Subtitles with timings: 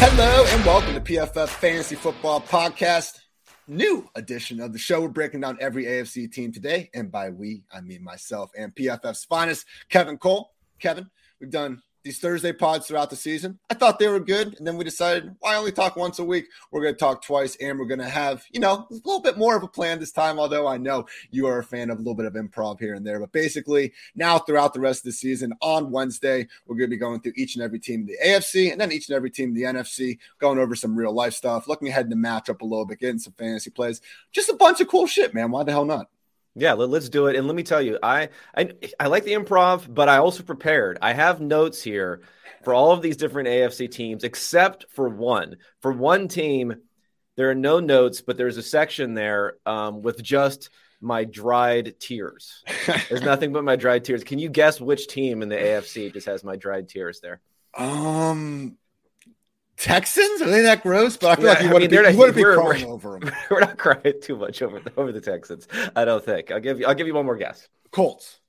[0.00, 3.18] Hello and welcome to PFF Fantasy Football Podcast.
[3.66, 5.00] New edition of the show.
[5.00, 6.88] We're breaking down every AFC team today.
[6.94, 10.52] And by we, I mean myself and PFF's finest, Kevin Cole.
[10.78, 11.10] Kevin,
[11.40, 13.58] we've done these Thursday pods throughout the season.
[13.70, 14.56] I thought they were good.
[14.58, 16.46] And then we decided, why only talk once a week?
[16.70, 19.36] We're going to talk twice and we're going to have, you know, a little bit
[19.36, 20.38] more of a plan this time.
[20.38, 23.06] Although I know you are a fan of a little bit of improv here and
[23.06, 23.20] there.
[23.20, 27.00] But basically, now throughout the rest of the season, on Wednesday, we're going to be
[27.00, 29.50] going through each and every team in the AFC and then each and every team
[29.50, 32.64] in the NFC, going over some real life stuff, looking ahead in the matchup a
[32.64, 34.00] little bit, getting some fantasy plays.
[34.32, 35.50] Just a bunch of cool shit, man.
[35.50, 36.08] Why the hell not?
[36.58, 37.36] Yeah, let, us do it.
[37.36, 40.98] And let me tell you, I, I I like the improv, but I also prepared.
[41.00, 42.22] I have notes here
[42.64, 45.56] for all of these different AFC teams, except for one.
[45.80, 46.74] For one team,
[47.36, 52.64] there are no notes, but there's a section there um, with just my dried tears.
[53.08, 54.24] There's nothing but my dried tears.
[54.24, 57.40] Can you guess which team in the AFC just has my dried tears there?
[57.76, 58.76] Um,
[59.78, 60.42] Texans?
[60.42, 61.16] Are they that gross?
[61.16, 63.30] But I feel yeah, like you wouldn't be, you wouldn't be crying over them.
[63.50, 65.68] We're not crying too much over the, over the Texans.
[65.94, 66.50] I don't think.
[66.50, 66.86] I'll give you.
[66.86, 67.68] I'll give you one more guess.
[67.92, 68.40] Colts.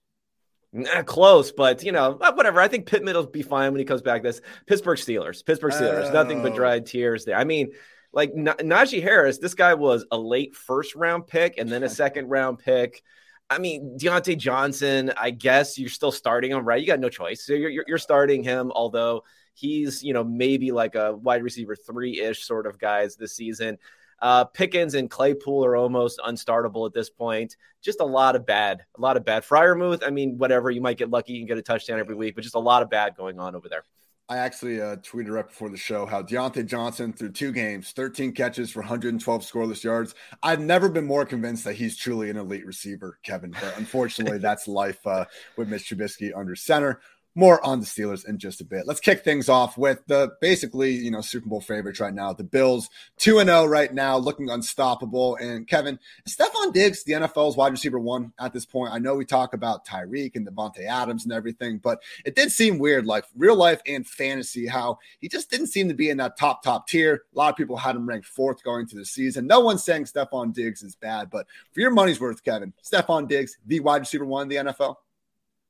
[0.72, 2.60] Nah, close, but you know, uh, whatever.
[2.60, 4.22] I think Pittman will be fine when he comes back.
[4.24, 6.56] This Pittsburgh Steelers, Pittsburgh Steelers, nothing but oh.
[6.56, 7.38] dried tears there.
[7.38, 7.72] I mean,
[8.12, 11.90] like N- Najee Harris, this guy was a late first round pick and then a
[11.90, 13.04] second round pick.
[13.50, 16.80] I mean, Diontae Johnson, I guess you're still starting him, right?
[16.80, 17.44] You got no choice.
[17.44, 19.24] So you're, you're, you're starting him, although
[19.60, 23.78] he's, you know, maybe like a wide receiver three ish sort of guys this season.
[24.22, 27.56] Uh, Pickens and Claypool are almost unstartable at this point.
[27.82, 29.44] Just a lot of bad, a lot of bad.
[29.44, 30.70] Freiermuth, I mean, whatever.
[30.70, 32.90] You might get lucky and get a touchdown every week, but just a lot of
[32.90, 33.84] bad going on over there.
[34.28, 38.34] I actually uh, tweeted right before the show how Diontae Johnson through two games, 13
[38.34, 40.14] catches for 112 scoreless yards.
[40.44, 43.52] I've never been more convinced that he's truly an elite receiver, Kevin.
[43.52, 45.26] But unfortunately, that's life uh,
[45.58, 47.02] with Mitch Trubisky under center
[47.40, 48.86] more on the Steelers in just a bit.
[48.86, 52.34] Let's kick things off with the basically, you know, Super Bowl favorites right now.
[52.34, 55.38] The Bills 2 0 right now, looking unstoppable.
[55.38, 58.94] And Kevin, Stefon Diggs, the NFL's wide receiver one at this point.
[58.94, 62.78] I know we talk about Tyreek and Davante Adams and everything, but it did seem
[62.78, 66.38] weird, like real life and fantasy, how he just didn't seem to be in that
[66.38, 67.24] top, top tier.
[67.34, 69.48] A lot of people had him ranked fourth going to the season.
[69.48, 73.58] No one's saying Stefon Diggs is bad, but for your money's worth, Kevin, Stefon Diggs,
[73.66, 74.98] the wide receiver one in the NFL.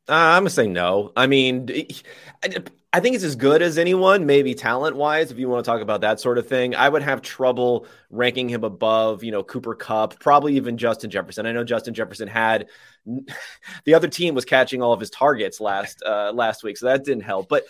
[0.10, 1.12] Uh, I'm gonna say no.
[1.16, 1.70] I mean,
[2.92, 5.30] I think it's as good as anyone, maybe talent wise.
[5.30, 8.50] If you want to talk about that sort of thing, I would have trouble ranking
[8.50, 11.46] him above, you know, Cooper Kupp, probably even Justin Jefferson.
[11.46, 12.66] I know Justin Jefferson had
[13.86, 17.06] the other team was catching all of his targets last uh, last week, so that
[17.06, 17.48] didn't help.
[17.48, 17.66] But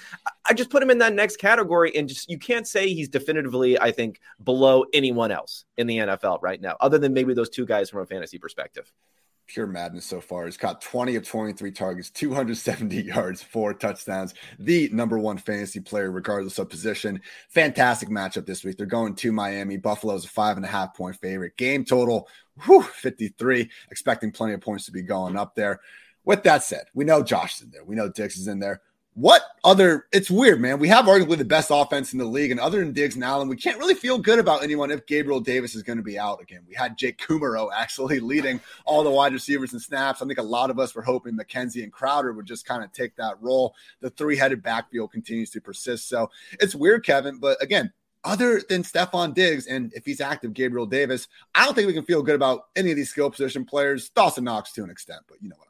[0.50, 3.78] I just put him in that next category, and just you can't say he's definitively,
[3.78, 7.66] I think, below anyone else in the NFL right now, other than maybe those two
[7.66, 8.90] guys from a fantasy perspective
[9.50, 10.46] pure madness so far.
[10.46, 14.34] He's caught 20 of 23 targets, 270 yards, four touchdowns.
[14.60, 17.22] The number one fantasy player, regardless of position.
[17.50, 18.78] Fantastic matchup this week.
[18.78, 19.78] They're going to Miami.
[19.78, 21.58] Buffalo's a five and a half point favorite.
[21.58, 22.28] Game total,
[22.66, 23.70] whew, 53.
[23.92, 25.82] Expecting plenty of points to be going up there.
[26.24, 27.84] With that said, we know Josh is in there.
[27.84, 28.82] We know Diggs is in there
[29.20, 30.80] what other it's weird, man.
[30.80, 33.50] We have arguably the best offense in the league, and other than Diggs and Allen,
[33.50, 36.42] we can't really feel good about anyone if Gabriel Davis is going to be out
[36.42, 36.62] again.
[36.66, 40.22] We had Jake Kumerow actually leading all the wide receivers and snaps.
[40.22, 42.94] I think a lot of us were hoping McKenzie and Crowder would just kind of
[42.94, 43.76] take that role.
[44.00, 46.08] The three-headed backfield continues to persist.
[46.08, 47.40] So it's weird, Kevin.
[47.40, 47.92] But again,
[48.24, 52.06] other than Stefon Diggs, and if he's active, Gabriel Davis, I don't think we can
[52.06, 54.10] feel good about any of these skill position players.
[54.12, 55.69] Dawson Knox to an extent, but you know what.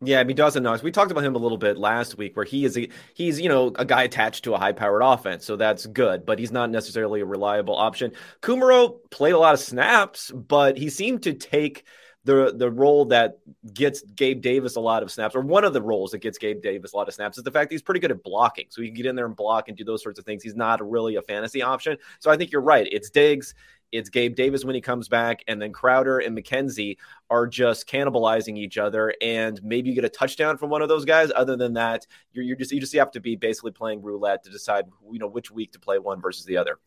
[0.00, 0.80] Yeah, I mean Dawson Knox.
[0.80, 3.48] We talked about him a little bit last week, where he is a, he's you
[3.48, 6.24] know a guy attached to a high powered offense, so that's good.
[6.24, 8.12] But he's not necessarily a reliable option.
[8.40, 11.84] Kumerow played a lot of snaps, but he seemed to take
[12.22, 13.38] the the role that
[13.74, 16.62] gets Gabe Davis a lot of snaps, or one of the roles that gets Gabe
[16.62, 18.66] Davis a lot of snaps, is the fact he's pretty good at blocking.
[18.68, 20.44] So he can get in there and block and do those sorts of things.
[20.44, 21.96] He's not really a fantasy option.
[22.20, 22.86] So I think you're right.
[22.88, 23.52] It's Diggs
[23.92, 26.96] it's Gabe Davis when he comes back, and then Crowder and McKenzie
[27.30, 29.14] are just cannibalizing each other.
[29.20, 31.30] And maybe you get a touchdown from one of those guys.
[31.34, 34.50] Other than that, you're, you're just you just have to be basically playing roulette to
[34.50, 36.78] decide you know which week to play one versus the other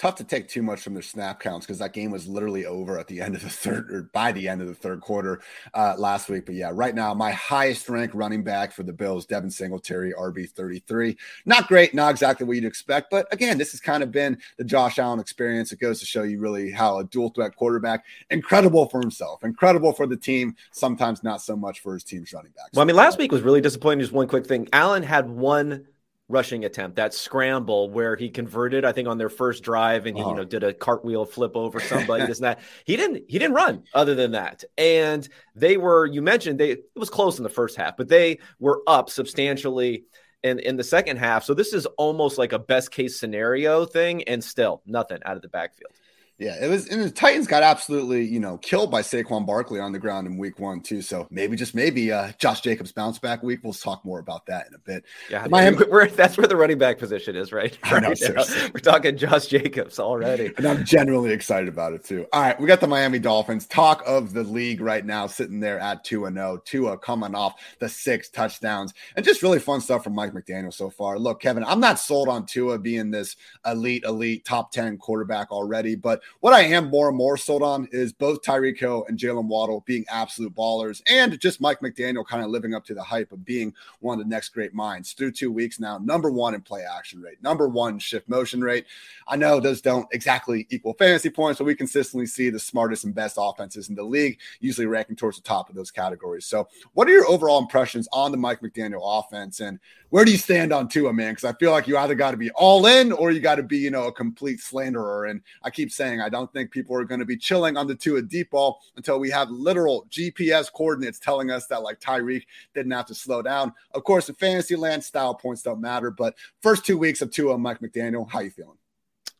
[0.00, 2.98] tough to take too much from their snap counts because that game was literally over
[2.98, 5.42] at the end of the third or by the end of the third quarter
[5.74, 6.46] uh, last week.
[6.46, 10.48] But yeah, right now, my highest ranked running back for the Bills, Devin Singletary, RB
[10.48, 11.18] 33.
[11.44, 13.10] Not great, not exactly what you'd expect.
[13.10, 15.70] But again, this has kind of been the Josh Allen experience.
[15.70, 19.92] It goes to show you really how a dual threat quarterback, incredible for himself, incredible
[19.92, 22.70] for the team, sometimes not so much for his team's running backs.
[22.72, 24.00] Well, I mean, last week was really disappointing.
[24.00, 25.86] Just one quick thing Allen had one
[26.30, 30.22] rushing attempt, that scramble where he converted, I think, on their first drive, and he,
[30.22, 30.30] oh.
[30.30, 32.60] you know, did a cartwheel flip over somebody, this and that.
[32.84, 34.64] He didn't he didn't run other than that.
[34.78, 38.38] And they were, you mentioned they it was close in the first half, but they
[38.58, 40.04] were up substantially
[40.42, 41.44] in, in the second half.
[41.44, 45.42] So this is almost like a best case scenario thing, and still nothing out of
[45.42, 45.92] the backfield.
[46.40, 49.92] Yeah, it was, and the Titans got absolutely, you know, killed by Saquon Barkley on
[49.92, 51.02] the ground in week one, too.
[51.02, 53.60] So maybe, just maybe, uh, Josh Jacobs bounce back week.
[53.62, 55.04] We'll talk more about that in a bit.
[55.28, 57.76] Yeah, Miami, we're, that's where the running back position is, right?
[57.92, 60.50] right know, we're talking Josh Jacobs already.
[60.56, 62.24] And I'm genuinely excited about it, too.
[62.32, 63.66] All right, we got the Miami Dolphins.
[63.66, 66.62] Talk of the league right now, sitting there at 2 and 0.
[66.64, 70.88] Tua coming off the six touchdowns, and just really fun stuff from Mike McDaniel so
[70.88, 71.18] far.
[71.18, 75.96] Look, Kevin, I'm not sold on Tua being this elite, elite top 10 quarterback already,
[75.96, 79.46] but what I am more and more sold on is both Tyreek Hill and Jaylen
[79.46, 83.32] Waddle being absolute ballers and just Mike McDaniel kind of living up to the hype
[83.32, 85.98] of being one of the next great minds through two weeks now.
[85.98, 88.86] Number one in play action rate, number one shift motion rate.
[89.26, 93.14] I know those don't exactly equal fantasy points, but we consistently see the smartest and
[93.14, 96.46] best offenses in the league, usually ranking towards the top of those categories.
[96.46, 99.60] So, what are your overall impressions on the Mike McDaniel offense?
[99.60, 99.78] And
[100.10, 101.32] where do you stand on Tua, man?
[101.32, 103.62] Because I feel like you either got to be all in or you got to
[103.62, 105.26] be, you know, a complete slanderer.
[105.26, 107.94] And I keep saying I don't think people are going to be chilling on the
[107.94, 112.42] Tua deep ball until we have literal GPS coordinates telling us that like Tyreek
[112.74, 113.72] didn't have to slow down.
[113.92, 116.10] Of course, in fantasy land, style points don't matter.
[116.10, 118.76] But first two weeks of Tua, Mike McDaniel, how you feeling?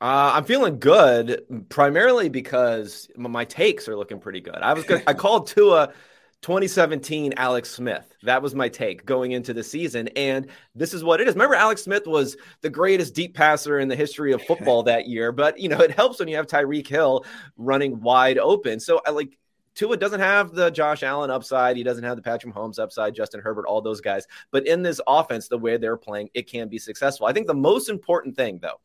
[0.00, 4.55] Uh, I'm feeling good, primarily because my takes are looking pretty good.
[4.55, 5.02] I was good.
[5.06, 5.93] I called Tua
[6.42, 8.14] 2017 Alex Smith.
[8.22, 10.08] That was my take going into the season.
[10.08, 11.34] And this is what it is.
[11.34, 15.32] Remember, Alex Smith was the greatest deep passer in the history of football that year.
[15.32, 17.25] But, you know, it helps when you have Tyreek Hill
[17.56, 18.81] running wide open.
[18.81, 19.38] So I like
[19.75, 21.76] Tua doesn't have the Josh Allen upside.
[21.76, 24.26] He doesn't have the Patrick Mahomes upside, Justin Herbert, all those guys.
[24.50, 27.26] But in this offense, the way they're playing, it can be successful.
[27.26, 28.81] I think the most important thing, though,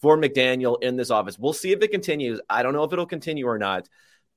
[0.00, 2.40] for McDaniel in this office, we'll see if it continues.
[2.48, 3.88] I don't know if it'll continue or not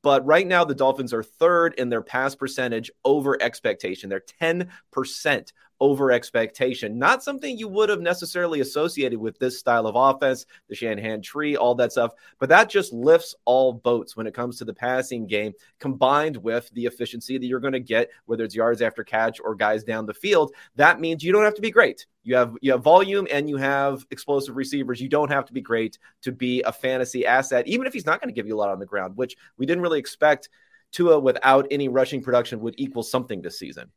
[0.03, 4.09] but right now, the Dolphins are third in their pass percentage over expectation.
[4.09, 5.51] They're 10%
[5.81, 6.99] over expectation.
[6.99, 11.57] Not something you would have necessarily associated with this style of offense, the Shanahan tree,
[11.57, 12.11] all that stuff.
[12.39, 16.69] But that just lifts all boats when it comes to the passing game, combined with
[16.73, 20.05] the efficiency that you're going to get, whether it's yards after catch or guys down
[20.05, 20.53] the field.
[20.75, 22.05] That means you don't have to be great.
[22.23, 25.01] You have you have volume and you have explosive receivers.
[25.01, 28.21] You don't have to be great to be a fantasy asset, even if he's not
[28.21, 30.49] going to give you a lot on the ground, which we didn't really expect
[30.91, 33.89] Tua without any rushing production would equal something this season.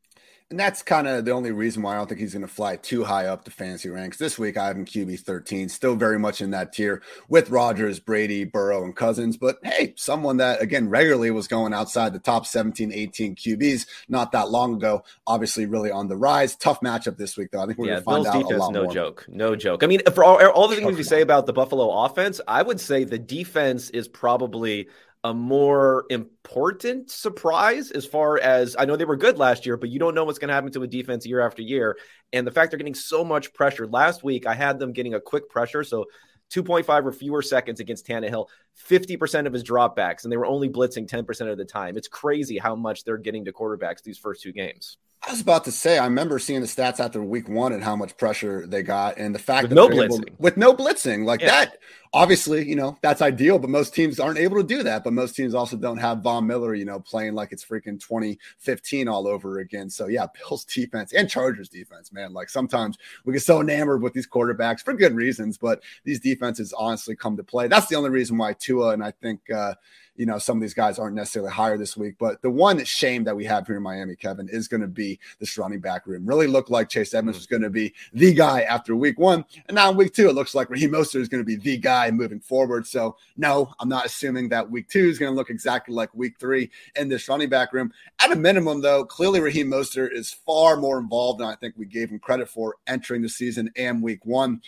[0.51, 2.77] And that's kind of the only reason why I don't think he's going to fly
[2.77, 4.19] too high up the fantasy ranks.
[4.19, 7.99] This week, I have him QB 13, still very much in that tier with Rodgers,
[7.99, 9.39] Brady, Burrow, and Cousins.
[9.39, 14.33] But hey, someone that, again, regularly was going outside the top 17, 18 QBs not
[14.33, 15.03] that long ago.
[15.27, 16.57] Obviously, really on the rise.
[16.57, 17.63] Tough matchup this week, though.
[17.63, 18.93] I think we're yeah, going to find Bills out defense, a lot no more.
[18.93, 19.27] joke.
[19.29, 19.83] No joke.
[19.83, 22.81] I mean, for all, all the things we say about the Buffalo offense, I would
[22.81, 24.89] say the defense is probably
[25.25, 26.05] a more
[26.45, 30.15] important surprise as far as I know they were good last year, but you don't
[30.15, 31.97] know what's going to happen to a defense year after year.
[32.33, 33.87] And the fact they're getting so much pressure.
[33.87, 35.83] Last week, I had them getting a quick pressure.
[35.83, 36.05] So
[36.53, 38.49] 2.5 or fewer seconds against Tannehill,
[38.89, 41.97] 50% of his dropbacks, and they were only blitzing 10% of the time.
[41.97, 44.99] It's crazy how much they're getting to quarterbacks these first two games.
[45.27, 47.97] I was about to say, I remember seeing the stats after week one and how
[47.97, 51.25] much pressure they got, and the fact with that no blitzing, able, with no blitzing,
[51.25, 51.65] like yeah.
[51.65, 51.79] that.
[52.13, 55.03] Obviously, you know that's ideal, but most teams aren't able to do that.
[55.03, 59.09] But most teams also don't have Von Miller, you know, playing like it's freaking 2015
[59.09, 59.91] all over again.
[59.91, 62.33] So yeah, Bills defense and Chargers defense, man.
[62.33, 66.73] Like sometimes we get so enamored with these quarterbacks for good reasons, but these defenses
[66.73, 67.67] honestly come to play.
[67.67, 69.51] That's the only reason why Tua and I think.
[69.51, 69.75] uh
[70.17, 72.17] you know, some of these guys aren't necessarily higher this week.
[72.19, 75.19] But the one shame that we have here in Miami, Kevin, is going to be
[75.41, 76.27] this running back room.
[76.27, 77.41] Really looked like Chase Edmonds mm-hmm.
[77.41, 79.45] was going to be the guy after week one.
[79.67, 81.77] And now in week two, it looks like Raheem Mostert is going to be the
[81.77, 82.87] guy moving forward.
[82.87, 86.39] So, no, I'm not assuming that week two is going to look exactly like week
[86.39, 87.93] three in this running back room.
[88.21, 91.87] At a minimum, though, clearly Raheem Mostert is far more involved than I think we
[91.87, 94.61] gave him credit for entering the season and week one.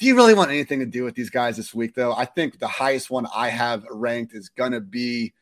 [0.00, 2.14] Do you really want anything to do with these guys this week, though?
[2.14, 5.34] I think the highest one I have ranked is going to be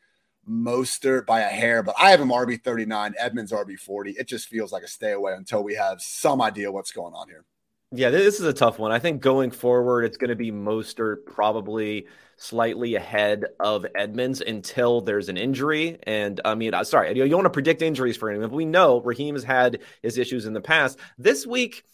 [0.45, 4.11] Mostert by a hair, but I have him RB 39, Edmonds RB 40.
[4.19, 7.29] It just feels like a stay away until we have some idea what's going on
[7.29, 7.45] here.
[7.93, 8.91] Yeah, this is a tough one.
[8.91, 14.99] I think going forward, it's going to be Mostert probably slightly ahead of Edmonds until
[14.99, 15.99] there's an injury.
[16.03, 18.65] And I mean, uh, sorry, you don't want to predict injuries for anyone, but we
[18.65, 20.99] know Raheem has had his issues in the past.
[21.17, 21.85] This week,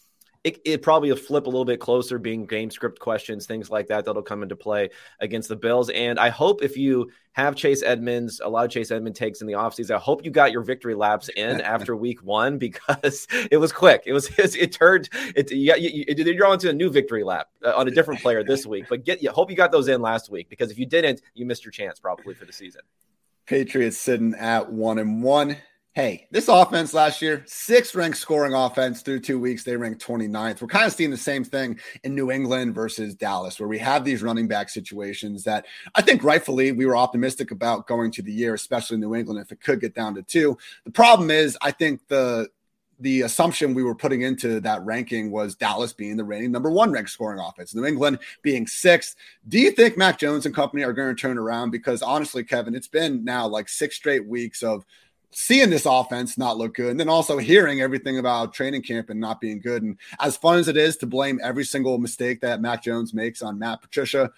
[0.46, 3.88] it, it probably will flip a little bit closer, being game script questions, things like
[3.88, 5.90] that, that'll come into play against the Bills.
[5.90, 9.48] And I hope if you have Chase Edmonds, a lot of Chase Edmonds takes in
[9.48, 13.56] the offseason, I hope you got your victory laps in after week one because it
[13.56, 14.04] was quick.
[14.06, 17.74] It was, it, turned, it, you, you, you're on to a new victory lap uh,
[17.74, 18.84] on a different player this week.
[18.88, 21.44] But get, you hope you got those in last week because if you didn't, you
[21.44, 22.82] missed your chance probably for the season.
[23.46, 25.56] Patriots sitting at one and one
[25.96, 30.60] hey, this offense last year, sixth ranked scoring offense through two weeks, they ranked 29th.
[30.60, 34.04] We're kind of seeing the same thing in New England versus Dallas, where we have
[34.04, 38.30] these running back situations that I think rightfully we were optimistic about going to the
[38.30, 40.58] year, especially New England, if it could get down to two.
[40.84, 42.50] The problem is, I think the
[42.98, 46.90] the assumption we were putting into that ranking was Dallas being the reigning number one
[46.90, 49.16] ranked scoring offense, New England being sixth.
[49.48, 51.70] Do you think Mac Jones and company are going to turn around?
[51.70, 54.84] Because honestly, Kevin, it's been now like six straight weeks of
[55.38, 59.20] seeing this offense not look good and then also hearing everything about training camp and
[59.20, 59.82] not being good.
[59.82, 63.42] And as fun as it is to blame every single mistake that Mac Jones makes
[63.42, 64.30] on Matt Patricia,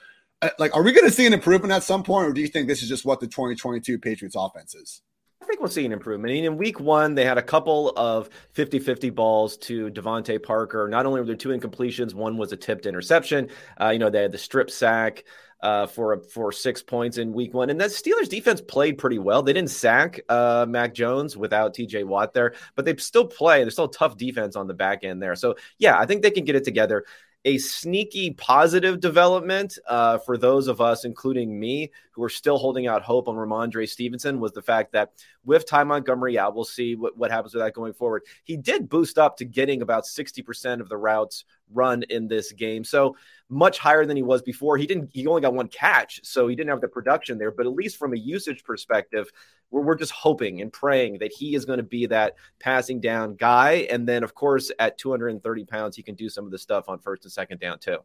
[0.42, 2.48] uh, like, are we going to see an improvement at some point, or do you
[2.48, 5.02] think this is just what the 2022 Patriots offense is?
[5.40, 6.32] I think we'll see an improvement.
[6.32, 10.42] I mean, in week one, they had a couple of 50 50 balls to DeVante
[10.42, 10.88] Parker.
[10.88, 13.50] Not only were there two incompletions, one was a tipped interception.
[13.80, 15.24] Uh, you know, they had the strip sack
[15.60, 17.70] uh, for for six points in week one.
[17.70, 19.42] And that Steelers defense played pretty well.
[19.42, 23.62] They didn't sack uh, Mac Jones without TJ Watt there, but they still play.
[23.62, 25.34] There's still tough defense on the back end there.
[25.34, 27.04] So, yeah, I think they can get it together
[27.44, 32.88] a sneaky positive development uh, for those of us, including me, who are still holding
[32.88, 35.12] out hope on Rhamondre Stevenson was the fact that
[35.44, 38.24] with Ty Montgomery out, we'll see what, what happens with that going forward.
[38.42, 42.82] He did boost up to getting about 60% of the routes run in this game.
[42.82, 43.14] So
[43.48, 44.76] much higher than he was before.
[44.76, 47.52] He didn't, he only got one catch, so he didn't have the production there.
[47.52, 49.30] But at least from a usage perspective,
[49.70, 53.36] we're, we're just hoping and praying that he is going to be that passing down
[53.36, 53.86] guy.
[53.90, 56.98] And then, of course, at 230 pounds, he can do some of the stuff on
[56.98, 57.98] first and second down, too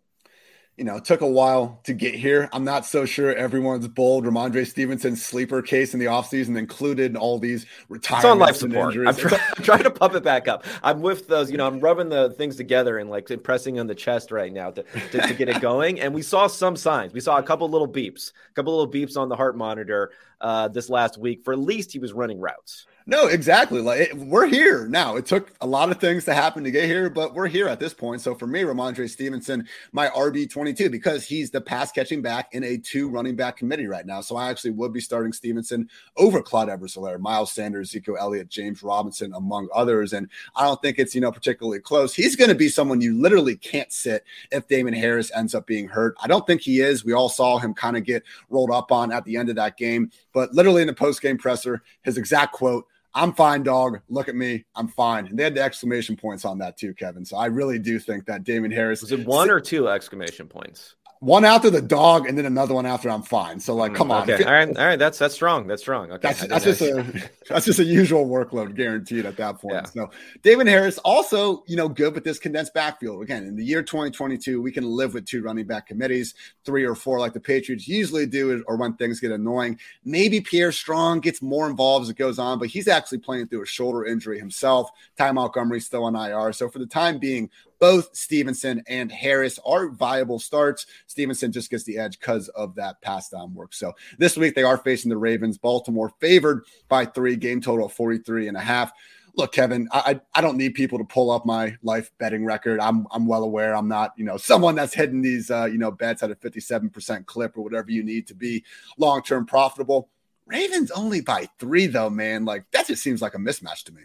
[0.77, 2.49] you know, it took a while to get here.
[2.51, 4.25] I'm not so sure everyone's bold.
[4.25, 8.25] Rhamondre Stevenson's sleeper case in the offseason included all these retirements.
[8.25, 9.07] It's on life support.
[9.07, 10.65] I'm, try, I'm, trying to pump it back up.
[10.81, 13.93] I'm with those, you know, I'm rubbing the things together and like pressing on the
[13.93, 15.99] chest right now to, to, to get it going.
[15.99, 17.13] And we saw some signs.
[17.13, 20.11] We saw a couple little beeps, a couple little beeps on the heart monitor
[20.43, 21.43] uh, this last week.
[21.43, 22.85] For at least he was running routes.
[23.05, 23.81] No, exactly.
[23.81, 25.17] Like it, we're here now.
[25.17, 27.79] It took a lot of things to happen to get here, but we're here at
[27.79, 28.21] this point.
[28.21, 32.53] So for me, Rhamondre Stevenson, my RB twenty two, because he's the pass catching back
[32.53, 34.21] in a two running back committee right now.
[34.21, 38.81] So I actually would be starting Stevenson over Clyde Edwards-Helaire, Miles Sanders, Ezekiel Elliott, James
[38.81, 40.13] Robinson, among others.
[40.13, 42.13] And I don't think it's you know particularly close.
[42.13, 45.89] He's going to be someone you literally can't sit if Damien Harris ends up being
[45.89, 46.15] hurt.
[46.23, 47.03] I don't think he is.
[47.03, 49.75] We all saw him kind of get rolled up on at the end of that
[49.75, 52.85] game, but literally in the post game presser, his exact quote
[53.15, 53.99] I'm fine, dog.
[54.09, 54.65] Look at me.
[54.75, 55.27] I'm fine.
[55.27, 57.23] And they had the exclamation points on that too, Kevin.
[57.23, 60.95] So I really do think that Damien Harris was it one or two exclamation points?
[61.23, 63.59] One after the dog and then another one after I'm fine.
[63.59, 64.29] So like, mm, come on.
[64.29, 64.43] Okay.
[64.45, 64.67] All right.
[64.77, 64.99] All right.
[64.99, 65.67] That's that's strong.
[65.67, 66.11] That's strong.
[66.11, 66.33] Okay.
[66.33, 69.75] That's, that's just a that's just a usual workload guaranteed at that point.
[69.75, 69.85] Yeah.
[69.85, 70.09] So
[70.41, 73.23] David Harris also, you know, good with this condensed backfield.
[73.23, 76.33] Again, in the year 2022, we can live with two running back committees,
[76.65, 79.79] three or four like the Patriots usually do, or when things get annoying.
[80.03, 83.63] Maybe Pierre Strong gets more involved as it goes on, but he's actually playing through
[83.63, 84.89] a shoulder injury himself.
[85.17, 86.51] Ty Montgomery's still on IR.
[86.51, 87.49] So for the time being,
[87.83, 90.85] both Stevenson and Harris are viable starts.
[91.07, 93.73] Stevenson just gets the edge because of that pass down work.
[93.73, 95.57] So this week they are facing the Ravens.
[95.57, 98.93] Baltimore favored by three, game total of 43 and a half.
[99.35, 102.79] Look, Kevin, I I don't need people to pull up my life betting record.
[102.79, 105.91] I'm I'm well aware I'm not, you know, someone that's hitting these uh, you know,
[105.91, 108.63] bets at a 57% clip or whatever you need to be
[108.97, 110.07] long-term profitable.
[110.45, 112.45] Ravens only by three, though, man.
[112.45, 114.03] Like that just seems like a mismatch to me.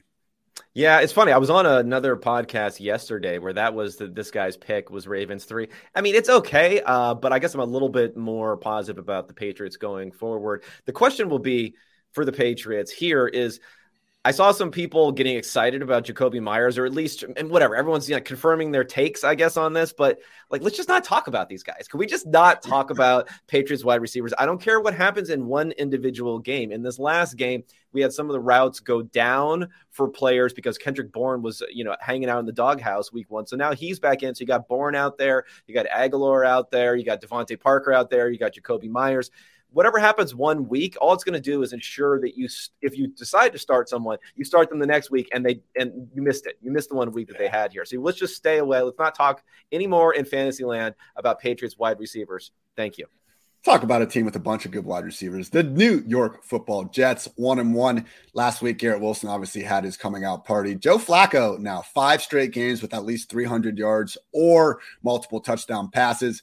[0.79, 1.33] Yeah, it's funny.
[1.33, 5.45] I was on another podcast yesterday where that was the, this guy's pick was Ravens
[5.45, 5.71] three.
[5.93, 9.27] I mean, it's okay, uh, but I guess I'm a little bit more positive about
[9.27, 10.63] the Patriots going forward.
[10.85, 11.75] The question will be
[12.13, 13.59] for the Patriots here is
[14.29, 18.11] I saw some people getting excited about Jakobi Meyers, or at least, and whatever, everyone's
[18.11, 19.95] you know, confirming their takes, I guess, on this.
[19.95, 20.19] But
[20.51, 21.89] like, let's just not talk about these guys.
[21.89, 24.35] Can we just not talk about Patriots wide receivers?
[24.39, 26.73] I don't care what happens in one individual game.
[26.73, 27.63] In this last game,
[27.95, 31.83] we had some of the routes go down for players because Kendrick Bourne was, you
[31.83, 33.47] know, hanging out in the doghouse week one.
[33.47, 34.35] So now he's back in.
[34.35, 37.95] So you got Bourne out there, you got Agholor out there, you got DeVante Parker
[37.95, 39.31] out there, you got Jakobi Meyers
[39.73, 42.49] whatever happens one week, all it's going to do is ensure that you,
[42.83, 46.09] if you decide to start someone, you start them the next week, and they and
[46.15, 46.59] you missed it.
[46.63, 47.85] You missed the one week that they had here.
[47.85, 48.81] So let's just stay away.
[48.81, 52.53] Let's not talk anymore in fantasy land about Patriots wide receivers.
[52.77, 53.07] Thank you.
[53.65, 55.51] Talk about a team with a bunch of good wide receivers.
[55.51, 58.79] The New York Football Jets, one and one last week.
[58.79, 60.77] Garrett Wilson obviously had his coming out party.
[60.77, 66.43] Joe Flacco now five straight games with at least 300 yards or multiple touchdown passes.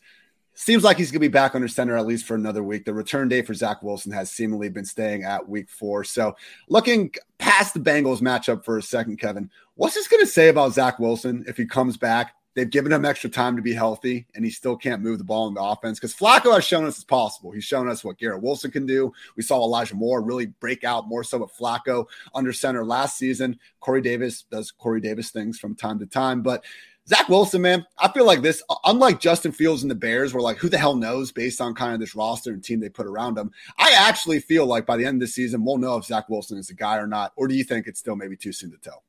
[0.55, 2.85] Seems like he's going to be back under center at least for another week.
[2.85, 6.03] The return date for Zach Wilson has seemingly been staying at week four.
[6.03, 6.35] So,
[6.69, 10.73] looking past the Bengals matchup for a second, Kevin, what's this going to say about
[10.73, 14.43] Zach Wilson if he comes back they've given him extra time to be healthy, and
[14.43, 17.03] he still can't move the ball in the offense because Flacco has shown us it's
[17.03, 17.51] possible.
[17.51, 19.13] He's shown us what Garrett Wilson can do.
[19.35, 23.59] We saw Elijah Moore really break out more so with Flacco under center last season.
[23.81, 26.63] Corey Davis does Corey Davis things from time to time, but
[27.07, 30.57] Zach Wilson, man, I feel like this, unlike Justin Fields and the Bears, where like
[30.57, 33.37] who the hell knows based on kind of this roster and team they put around
[33.37, 33.51] him.
[33.77, 36.57] I actually feel like by the end of the season, we'll know if Zach Wilson
[36.57, 37.33] is a guy or not.
[37.35, 39.03] Or do you think it's still maybe too soon to tell?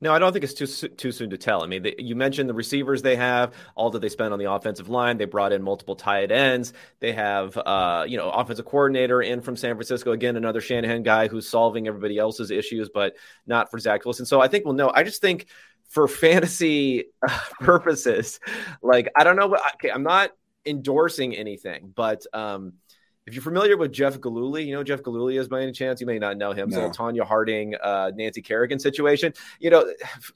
[0.00, 1.62] No, I don't think it's too too soon to tell.
[1.62, 4.90] I mean, you mentioned the receivers they have, all that they spend on the offensive
[4.90, 5.16] line.
[5.16, 6.74] They brought in multiple tight ends.
[7.00, 10.12] They have, uh, you know, offensive coordinator in from San Francisco.
[10.12, 13.14] Again, another Shanahan guy who's solving everybody else's issues, but
[13.46, 14.26] not for Zach Wilson.
[14.26, 14.92] So I think we'll know.
[14.94, 15.46] I just think
[15.94, 17.04] for fantasy
[17.60, 18.40] purposes,
[18.82, 19.56] like I don't know.
[19.74, 20.32] Okay, I'm not
[20.66, 22.74] endorsing anything, but um,
[23.26, 25.98] if you're familiar with Jeff Gillooly, you know Jeff Gillooly is by any chance.
[25.98, 26.68] You may not know him.
[26.68, 26.76] No.
[26.76, 29.32] So Tonya Harding, uh, Nancy Kerrigan situation.
[29.60, 29.90] You know,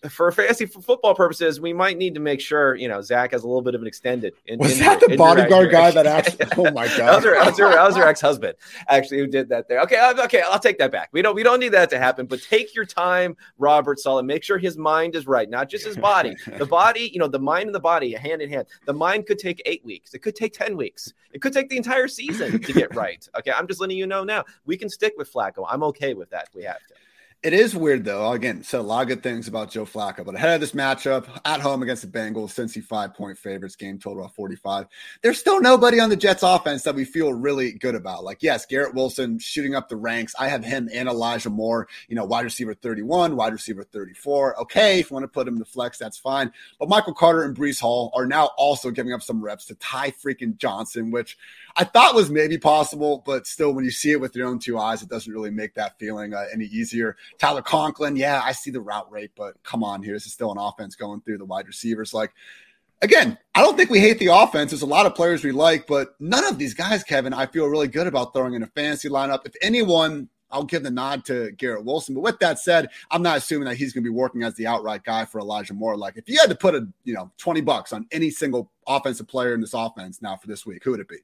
[0.09, 3.42] for fantasy for football purposes, we might need to make sure you know Zach has
[3.42, 4.33] a little bit of an extended.
[4.47, 6.47] In, was that the bodyguard guy that actually?
[6.57, 8.54] oh my god, that was her, that was her, that was her ex-husband
[8.88, 9.80] actually who did that there.
[9.80, 11.11] Okay, okay, I'll take that back.
[11.12, 12.25] We don't we don't need that to happen.
[12.25, 14.25] But take your time, Robert Saleh.
[14.25, 16.35] Make sure his mind is right, not just his body.
[16.57, 18.66] the body, you know, the mind and the body, hand in hand.
[18.87, 20.14] The mind could take eight weeks.
[20.14, 21.12] It could take ten weeks.
[21.33, 23.26] It could take the entire season to get right.
[23.38, 24.44] Okay, I'm just letting you know now.
[24.64, 25.66] We can stick with Flacco.
[25.68, 26.49] I'm okay with that.
[26.54, 26.94] We have to.
[27.40, 28.32] It is weird though.
[28.32, 31.28] Again, said a lot of good things about Joe Flacco, but ahead of this matchup
[31.44, 34.87] at home against the Bengals, since Cincy five point favorites, game total of 45.
[35.23, 38.25] There's still nobody on the Jets offense that we feel really good about.
[38.25, 40.35] Like, yes, Garrett Wilson shooting up the ranks.
[40.37, 44.62] I have him and Elijah Moore, you know, wide receiver 31, wide receiver 34.
[44.62, 46.50] Okay, if you want to put him in the flex, that's fine.
[46.80, 50.11] But Michael Carter and Breece Hall are now also giving up some reps to Ty
[50.11, 51.38] freaking Johnson, which
[51.80, 54.78] I thought was maybe possible, but still, when you see it with your own two
[54.78, 57.16] eyes, it doesn't really make that feeling uh, any easier.
[57.38, 60.14] Tyler Conklin, yeah, I see the route rate, but come on here.
[60.14, 62.12] This is still an offense going through the wide receivers.
[62.12, 62.32] Like,
[63.00, 64.73] again, I don't think we hate the offense.
[64.73, 67.66] There's a lot of players we like, but none of these guys, Kevin, I feel
[67.66, 69.47] really good about throwing in a fantasy lineup.
[69.47, 72.16] If anyone, I'll give the nod to Garrett Wilson.
[72.16, 74.66] But with that said, I'm not assuming that he's going to be working as the
[74.66, 75.97] outright guy for Elijah Moore.
[75.97, 79.28] Like if you had to put a, you know, 20 bucks on any single offensive
[79.28, 81.19] player in this offense now for this week, who would it be?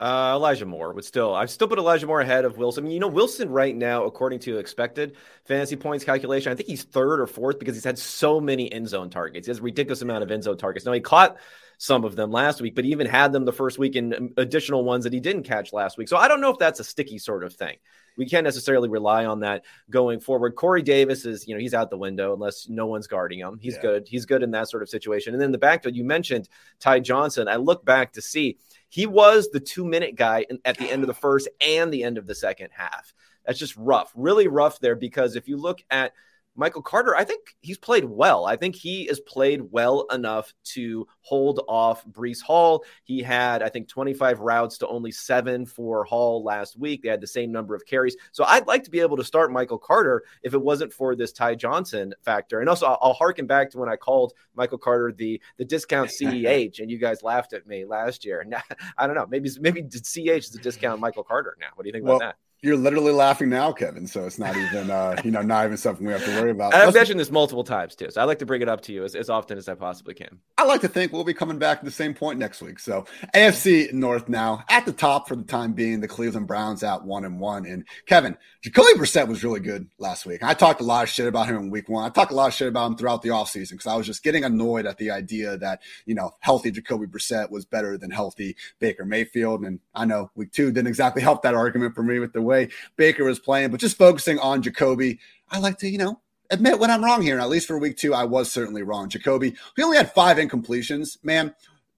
[0.00, 2.82] Uh, Elijah Moore would still, I've still put Elijah Moore ahead of Wilson.
[2.82, 6.68] I mean, you know, Wilson right now, according to expected fantasy points calculation, I think
[6.68, 9.46] he's third or fourth because he's had so many end zone targets.
[9.46, 10.84] He has a ridiculous amount of end zone targets.
[10.84, 11.36] Now he caught
[11.78, 14.84] some of them last week, but he even had them the first week and additional
[14.84, 16.08] ones that he didn't catch last week.
[16.08, 17.76] So I don't know if that's a sticky sort of thing.
[18.16, 20.54] We can't necessarily rely on that going forward.
[20.54, 23.58] Corey Davis is, you know, he's out the window unless no one's guarding him.
[23.60, 23.82] He's yeah.
[23.82, 24.08] good.
[24.08, 25.32] He's good in that sort of situation.
[25.32, 26.48] And then the backfield, you mentioned
[26.78, 27.48] Ty Johnson.
[27.48, 31.06] I look back to see he was the two minute guy at the end of
[31.06, 33.14] the first and the end of the second half.
[33.46, 36.12] That's just rough, really rough there because if you look at
[36.54, 38.44] Michael Carter, I think he's played well.
[38.44, 42.84] I think he has played well enough to hold off Breece Hall.
[43.04, 47.02] He had, I think, 25 routes to only seven for Hall last week.
[47.02, 48.16] They had the same number of carries.
[48.32, 51.32] So I'd like to be able to start Michael Carter if it wasn't for this
[51.32, 52.60] Ty Johnson factor.
[52.60, 56.10] And also, I'll, I'll harken back to when I called Michael Carter the the discount
[56.20, 58.44] CEH, and you guys laughed at me last year.
[58.52, 58.60] Now,
[58.98, 59.26] I don't know.
[59.26, 61.68] Maybe maybe CEH is a discount Michael Carter now.
[61.74, 62.36] What do you think well, about that?
[62.64, 64.06] You're literally laughing now, Kevin.
[64.06, 66.72] So it's not even, uh, you know, not even something we have to worry about.
[66.72, 69.02] I've mentioned this multiple times too, so I like to bring it up to you
[69.02, 70.38] as, as often as I possibly can.
[70.56, 72.78] I like to think we'll be coming back to the same point next week.
[72.78, 76.00] So AFC North now at the top for the time being.
[76.00, 77.66] The Cleveland Browns at one and one.
[77.66, 80.44] And Kevin, Jacoby Brissett was really good last week.
[80.44, 82.04] I talked a lot of shit about him in week one.
[82.04, 84.22] I talked a lot of shit about him throughout the offseason because I was just
[84.22, 88.54] getting annoyed at the idea that, you know, healthy Jacoby Brissett was better than healthy
[88.78, 89.64] Baker Mayfield.
[89.64, 92.68] And I know week two didn't exactly help that argument for me with the way
[92.96, 95.18] Baker was playing, but just focusing on Jacoby,
[95.50, 97.34] I like to, you know, admit when I'm wrong here.
[97.34, 99.08] And at least for week two, I was certainly wrong.
[99.08, 101.54] Jacoby, he only had five incompletions, man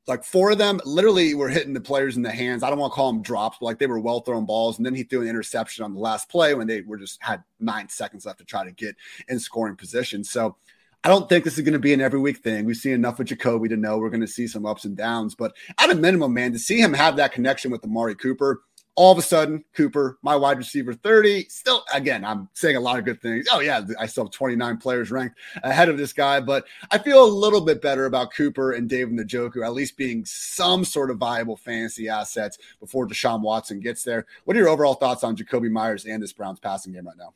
[0.07, 2.63] like four of them literally were hitting the players in the hands.
[2.63, 4.77] I don't want to call them drops, but like they were well thrown balls.
[4.77, 7.43] And then he threw an interception on the last play when they were just had
[7.59, 8.97] nine seconds left to try to get
[9.29, 10.23] in scoring position.
[10.23, 10.57] So
[11.03, 12.65] I don't think this is going to be an every week thing.
[12.65, 15.35] We've seen enough with Jacoby to know we're going to see some ups and downs.
[15.35, 18.63] But at a minimum, man, to see him have that connection with Amari Cooper,
[18.97, 22.99] all of a sudden, Cooper, my wide receiver 30, still, again, I'm saying a lot
[22.99, 23.47] of good things.
[23.51, 27.25] Oh, yeah, I still have 29 players ranked ahead of this guy, but I feel
[27.25, 31.19] a little bit better about Cooper and David Njoku at least being some sort of
[31.19, 34.27] viable fantasy assets before Deshaun Watson gets there.
[34.45, 37.35] What are your overall thoughts on Jacoby Meyers and this Browns passing game right now?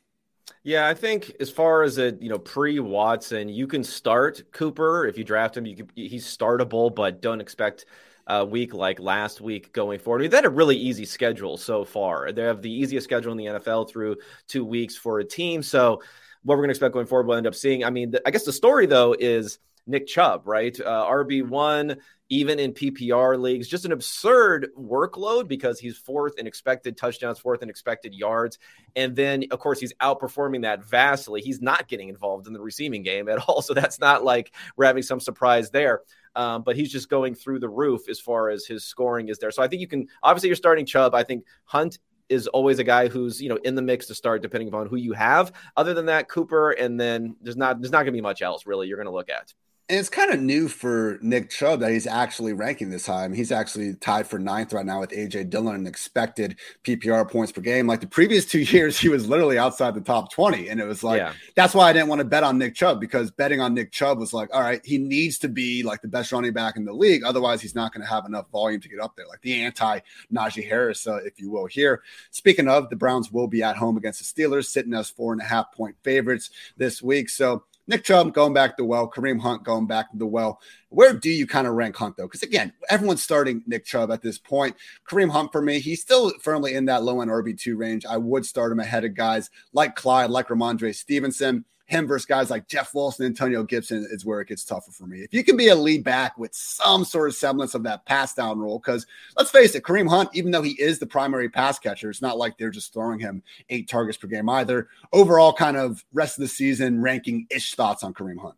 [0.63, 5.05] Yeah, I think as far as a you know pre Watson, you can start Cooper
[5.05, 5.65] if you draft him.
[5.65, 7.85] You can, he's startable, but don't expect
[8.29, 10.21] uh, week like last week going forward.
[10.21, 12.31] They've had a really easy schedule so far.
[12.31, 15.63] They have the easiest schedule in the NFL through two weeks for a team.
[15.63, 16.01] So
[16.43, 17.83] what we're going to expect going forward, we'll end up seeing.
[17.83, 20.79] I mean, the, I guess the story though is Nick Chubb, right?
[20.79, 21.97] Uh, RB1,
[22.29, 27.63] even in PPR leagues, just an absurd workload because he's fourth in expected touchdowns, fourth
[27.63, 28.59] in expected yards.
[28.95, 31.41] And then, of course, he's outperforming that vastly.
[31.41, 33.61] He's not getting involved in the receiving game at all.
[33.61, 36.01] So that's not like we're having some surprise there.
[36.35, 39.51] Um, but he's just going through the roof as far as his scoring is there.
[39.51, 41.15] So I think you can obviously you're starting Chubb.
[41.15, 41.97] I think Hunt
[42.29, 44.95] is always a guy who's you know in the mix to start depending upon who
[44.95, 45.51] you have.
[45.75, 48.65] Other than that, Cooper, and then there's not there's not going to be much else
[48.65, 49.53] really you're going to look at.
[49.89, 53.23] And it's kind of new for Nick Chubb that he's actually ranking this high.
[53.23, 57.27] I mean, he's actually tied for ninth right now with AJ Dillon and expected PPR
[57.27, 57.87] points per game.
[57.87, 60.69] Like the previous two years, he was literally outside the top 20.
[60.69, 61.33] And it was like, yeah.
[61.55, 64.19] that's why I didn't want to bet on Nick Chubb because betting on Nick Chubb
[64.19, 66.93] was like, all right, he needs to be like the best running back in the
[66.93, 67.23] league.
[67.23, 70.01] Otherwise, he's not going to have enough volume to get up there, like the anti
[70.31, 72.03] Najee Harris, uh, if you will, here.
[72.29, 75.41] Speaking of, the Browns will be at home against the Steelers, sitting as four and
[75.41, 77.27] a half point favorites this week.
[77.29, 80.61] So, Nick Chubb going back to the well, Kareem Hunt going back to the well.
[80.89, 82.27] Where do you kind of rank Hunt though?
[82.27, 84.75] Because again, everyone's starting Nick Chubb at this point.
[85.09, 88.05] Kareem Hunt for me, he's still firmly in that low end RB2 range.
[88.05, 92.49] I would start him ahead of guys like Clyde, like Rhamondre Stevenson him versus guys
[92.49, 95.21] like Jeff Wilson, and Antonio Gibson is where it gets tougher for me.
[95.21, 98.35] If you can be a lead back with some sort of semblance of that pass
[98.35, 101.79] down role, because let's face it, Kareem Hunt, even though he is the primary pass
[101.79, 104.87] catcher, it's not like they're just throwing him eight targets per game either.
[105.11, 108.55] Overall, kind of rest of the season ranking ish thoughts on Kareem Hunt.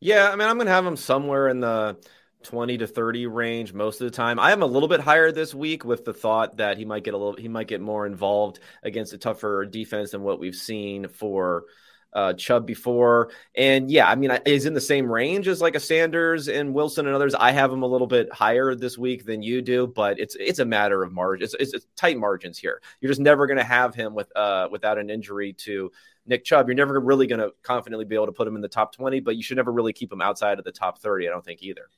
[0.00, 1.98] Yeah, I mean, I'm going to have him somewhere in the
[2.44, 4.38] 20 to 30 range most of the time.
[4.38, 7.14] I am a little bit higher this week with the thought that he might get
[7.14, 11.08] a little he might get more involved against a tougher defense than what we've seen
[11.08, 11.64] for
[12.12, 13.30] uh, Chubb before.
[13.54, 17.06] And yeah, I mean, is in the same range as like a Sanders and Wilson
[17.06, 17.34] and others.
[17.34, 20.58] I have him a little bit higher this week than you do, but it's it's
[20.58, 21.44] a matter of margin.
[21.44, 22.80] It's, it's, it's tight margins here.
[23.00, 25.92] You're just never going to have him with uh, without an injury to
[26.26, 26.68] Nick Chubb.
[26.68, 29.20] You're never really going to confidently be able to put him in the top 20,
[29.20, 31.28] but you should never really keep him outside of the top 30.
[31.28, 31.88] I don't think either.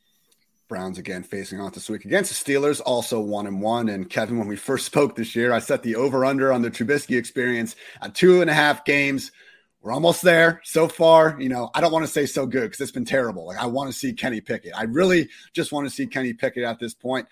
[0.69, 3.89] Browns again facing off this week against the Steelers, also one and one.
[3.89, 6.71] And Kevin, when we first spoke this year, I set the over under on the
[6.71, 9.33] Trubisky experience at two and a half games
[9.83, 11.41] we're almost there so far.
[11.41, 13.47] You know, I don't want to say so good because it's been terrible.
[13.47, 14.73] Like, I want to see Kenny Pickett.
[14.77, 17.27] I really just want to see Kenny Pickett at this point.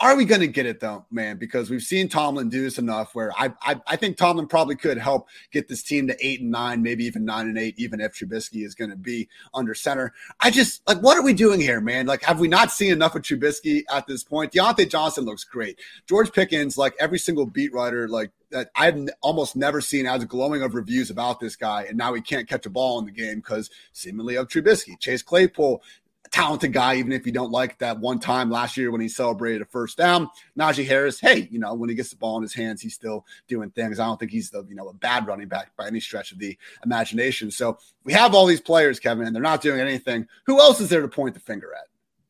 [0.00, 1.36] Are we going to get it though, man?
[1.36, 4.98] Because we've seen Tomlin do this enough where I, I, I think Tomlin probably could
[4.98, 8.12] help get this team to eight and nine, maybe even nine and eight, even if
[8.12, 10.12] Trubisky is going to be under center.
[10.40, 12.06] I just like, what are we doing here, man?
[12.06, 14.52] Like, have we not seen enough of Trubisky at this point?
[14.52, 15.78] Diontae Johnson looks great.
[16.08, 20.62] George Pickens, like every single beat writer, like that I've almost never seen as glowing
[20.62, 23.36] of reviews about this guy, and now he can't catch a ball in the game
[23.36, 24.98] because seemingly of Trubisky.
[24.98, 25.82] Chase Claypool,
[26.30, 29.62] talented guy, even if you don't like that one time last year when he celebrated
[29.62, 30.28] a first down.
[30.58, 33.24] Najee Harris, hey, you know, when he gets the ball in his hands, he's still
[33.48, 34.00] doing things.
[34.00, 36.38] I don't think he's the, you know, a bad running back by any stretch of
[36.38, 37.50] the imagination.
[37.50, 40.26] So we have all these players, Kevin, and they're not doing anything.
[40.46, 41.86] Who else is there to point the finger at?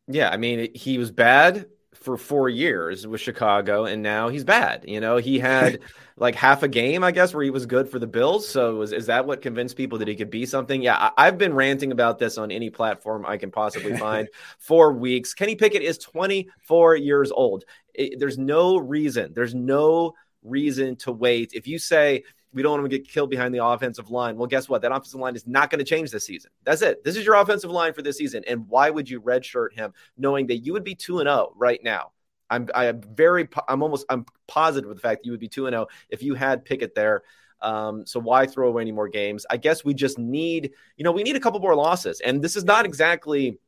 [0.07, 1.67] Yeah, I mean, he was bad
[2.05, 4.85] for four years with Chicago, and now he's bad.
[4.87, 5.81] You know, he had
[6.17, 8.47] like half a game, I guess, where he was good for the Bills.
[8.47, 10.83] So was, is that what convinced people that he could be something?
[10.83, 14.93] Yeah, I, have been ranting about this on any platform I can possibly find for
[14.93, 15.33] weeks.
[15.33, 17.65] Kenny Pickett is 24 years old.
[17.95, 19.33] It, there's no reason.
[19.35, 20.13] There's no
[20.43, 21.53] reason to wait.
[21.55, 22.23] If you say
[22.55, 24.37] we don't want to get killed behind the offensive line.
[24.37, 24.83] Well, guess what?
[24.83, 26.51] That offensive line is not going to change this season.
[26.63, 27.05] That's it.
[27.05, 28.45] This is your offensive line for this season.
[28.47, 31.83] And why would you redshirt him knowing that you would be 2 and 0 right
[31.83, 32.13] now?
[32.51, 35.49] I'm I am very I'm almost I'm positive with the fact that you would be
[35.49, 37.23] 2 and 0 if you had Pickett there.
[37.61, 39.47] Um, so why throw away any more games?
[39.51, 42.21] I guess we just need, you know, we need a couple more losses.
[42.21, 43.59] And this is not exactly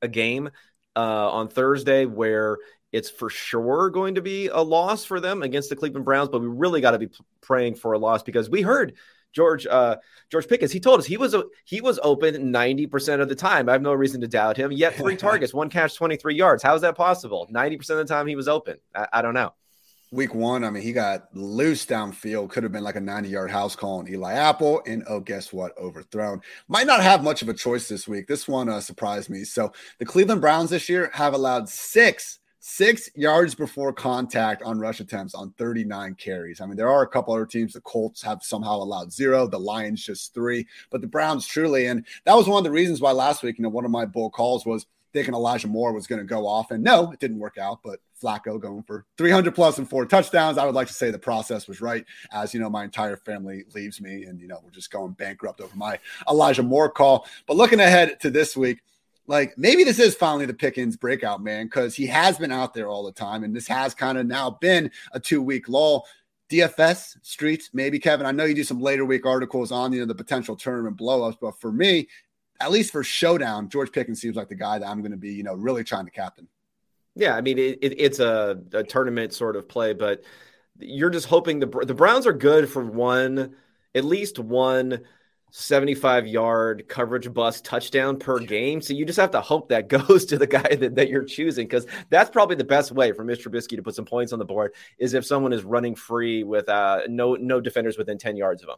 [0.00, 0.50] a game
[0.96, 2.56] uh, on Thursday where
[2.92, 6.40] it's for sure going to be a loss for them against the Cleveland Browns, but
[6.40, 8.94] we really got to be praying for a loss because we heard
[9.32, 9.96] George uh,
[10.30, 10.72] George Pickens.
[10.72, 13.68] He told us he was he was open ninety percent of the time.
[13.68, 14.72] I have no reason to doubt him.
[14.72, 16.62] Yet three targets, one catch, twenty three yards.
[16.62, 17.46] How is that possible?
[17.50, 18.78] Ninety percent of the time he was open.
[18.94, 19.52] I, I, don't know.
[20.10, 22.48] Week one, I mean, he got loose downfield.
[22.48, 25.52] Could have been like a ninety yard house call on Eli Apple, and oh, guess
[25.52, 25.76] what?
[25.76, 26.40] Overthrown.
[26.68, 28.26] Might not have much of a choice this week.
[28.26, 29.44] This one uh, surprised me.
[29.44, 32.38] So the Cleveland Browns this year have allowed six
[32.68, 36.60] six yards before contact on rush attempts on 39 carries.
[36.60, 37.72] I mean, there are a couple other teams.
[37.72, 41.86] The Colts have somehow allowed zero, the Lions just three, but the Browns truly.
[41.86, 44.04] And that was one of the reasons why last week, you know, one of my
[44.04, 46.70] bull calls was thinking Elijah Moore was going to go off.
[46.70, 50.58] And no, it didn't work out, but Flacco going for 300 plus and four touchdowns.
[50.58, 53.64] I would like to say the process was right, as you know, my entire family
[53.74, 57.26] leaves me and, you know, we're just going bankrupt over my Elijah Moore call.
[57.46, 58.80] But looking ahead to this week,
[59.28, 62.88] like maybe this is finally the Pickens breakout, man, because he has been out there
[62.88, 66.06] all the time, and this has kind of now been a two week lull.
[66.50, 68.24] DFS streets, maybe Kevin.
[68.24, 71.36] I know you do some later week articles on you know the potential tournament blowups,
[71.38, 72.08] but for me,
[72.58, 75.34] at least for showdown, George Pickens seems like the guy that I'm going to be,
[75.34, 76.48] you know, really trying to captain.
[77.14, 80.22] Yeah, I mean it, it, it's a, a tournament sort of play, but
[80.78, 83.54] you're just hoping the the Browns are good for one,
[83.94, 85.00] at least one
[85.50, 88.80] 75 yard coverage bust touchdown per game.
[88.80, 91.66] So you just have to hope that goes to the guy that, that you're choosing
[91.66, 93.48] because that's probably the best way for Mr.
[93.48, 96.68] Trubisky to put some points on the board is if someone is running free with
[96.68, 98.76] uh, no no defenders within 10 yards of him.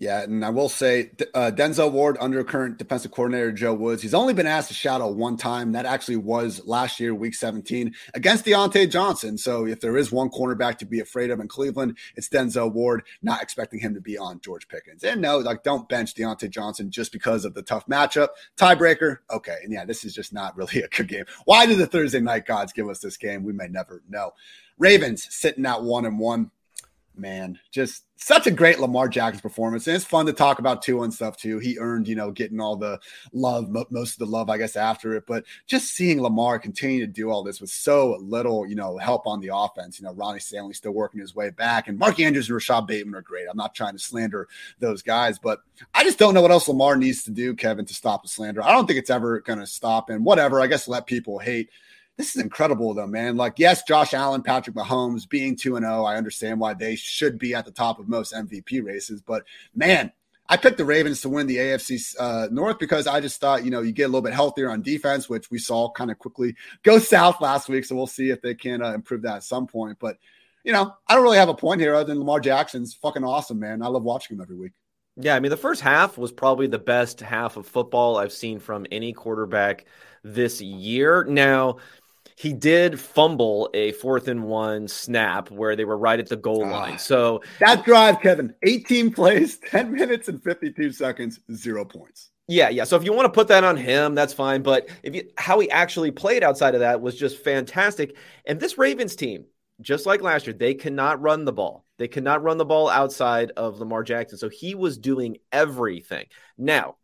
[0.00, 4.14] Yeah, and I will say uh, Denzel Ward under current defensive coordinator Joe Woods, he's
[4.14, 5.72] only been asked to shadow one time.
[5.72, 9.36] That actually was last year, week 17, against Diontae Johnson.
[9.36, 13.02] So if there is one cornerback to be afraid of in Cleveland, it's Denzel Ward,
[13.22, 15.02] not expecting him to be on George Pickens.
[15.02, 18.28] And no, like don't bench Diontae Johnson just because of the tough matchup.
[18.56, 19.56] Tiebreaker, okay.
[19.64, 21.24] And yeah, this is just not really a good game.
[21.44, 23.42] Why did the Thursday night gods give us this game?
[23.42, 24.30] We may never know.
[24.78, 26.52] Ravens sitting at one and one
[27.18, 29.86] man, just such a great Lamar Jackson performance.
[29.86, 31.58] And it's fun to talk about Tua and stuff too.
[31.58, 32.98] He earned, you know, getting all the
[33.32, 35.24] love, most of the love, I guess, after it.
[35.26, 39.26] But just seeing Lamar continue to do all this with so little, you know, help
[39.26, 40.00] on the offense.
[40.00, 43.14] You know, Ronnie Stanley still working his way back, and Mark Andrews and Rashod Bateman
[43.14, 43.46] are great.
[43.48, 44.48] I'm not trying to slander
[44.80, 45.60] those guys, but
[45.94, 48.62] I just don't know what else Lamar needs to do, Kevin, to stop the slander.
[48.62, 50.10] I don't think it's ever going to stop.
[50.10, 51.70] And whatever, I guess let people hate
[52.18, 53.36] this is incredible though, man.
[53.36, 57.38] Like, yes, Josh Allen, Patrick Mahomes being 2 and 0, I understand why they should
[57.38, 60.12] be at the top of most MVP races, but man,
[60.50, 63.70] I picked the Ravens to win the AFC uh, North because I just thought, you
[63.70, 66.56] know, you get a little bit healthier on defense, which we saw kind of quickly
[66.82, 67.84] go south last week.
[67.84, 69.98] So we'll see if they can uh, improve that at some point.
[70.00, 70.16] But,
[70.64, 73.60] you know, I don't really have a point here other than Lamar Jackson's fucking awesome,
[73.60, 73.82] man.
[73.82, 74.72] I love watching him every week.
[75.20, 78.58] Yeah, I mean, the first half was probably the best half of football I've seen
[78.58, 79.84] from any quarterback
[80.22, 81.24] this year.
[81.24, 81.78] Now,
[82.38, 86.64] he did fumble a fourth and one snap where they were right at the goal
[86.64, 86.70] ah.
[86.70, 86.98] line.
[86.98, 92.30] So that drive, Kevin, 18 plays, 10 minutes and 52 seconds, zero points.
[92.46, 92.84] Yeah, yeah.
[92.84, 94.62] So if you want to put that on him, that's fine.
[94.62, 98.16] But if you, how he actually played outside of that was just fantastic.
[98.46, 99.46] And this Ravens team,
[99.80, 101.84] just like last year, they cannot run the ball.
[101.98, 104.38] They cannot run the ball outside of Lamar Jackson.
[104.38, 106.26] So he was doing everything.
[106.56, 106.98] Now,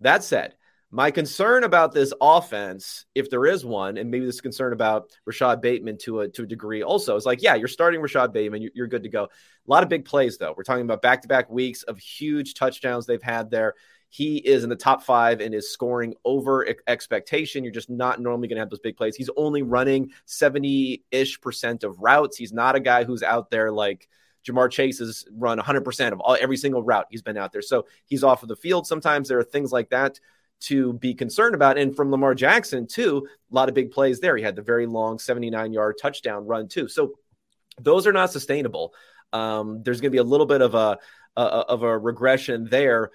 [0.00, 0.54] that said,
[0.92, 5.62] my concern about this offense, if there is one, and maybe this concern about Rashod
[5.62, 8.72] Bateman to a to a degree also, is like, yeah, you're starting Rashod Bateman, you're,
[8.74, 9.24] you're good to go.
[9.24, 9.28] A
[9.70, 10.52] lot of big plays though.
[10.56, 13.74] We're talking about back to back weeks of huge touchdowns they've had there.
[14.08, 17.62] He is in the top five and is scoring over expectation.
[17.62, 19.14] You're just not normally going to have those big plays.
[19.14, 22.36] He's only running 70 ish percent of routes.
[22.36, 24.08] He's not a guy who's out there like
[24.44, 27.62] Ja'Marr Chase has run 100% of all, every single route he's been out there.
[27.62, 28.88] So he's off of the field.
[28.88, 30.18] Sometimes there are things like that
[30.60, 31.78] to be concerned about.
[31.78, 34.36] And from Lamar Jackson, too, a lot of big plays there.
[34.36, 36.88] He had the very long 79 yard touchdown run, too.
[36.88, 37.14] So
[37.80, 38.94] those are not sustainable.
[39.32, 40.98] Um, there's going to be a little bit of a,
[41.36, 43.10] a, of a regression there.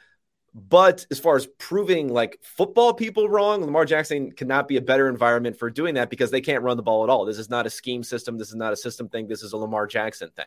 [0.53, 5.09] But as far as proving like football people wrong, Lamar Jackson cannot be a better
[5.09, 7.25] environment for doing that because they can't run the ball at all.
[7.25, 8.37] This is not a scheme system.
[8.37, 9.27] This is not a system thing.
[9.27, 10.45] This is a Lamar Jackson thing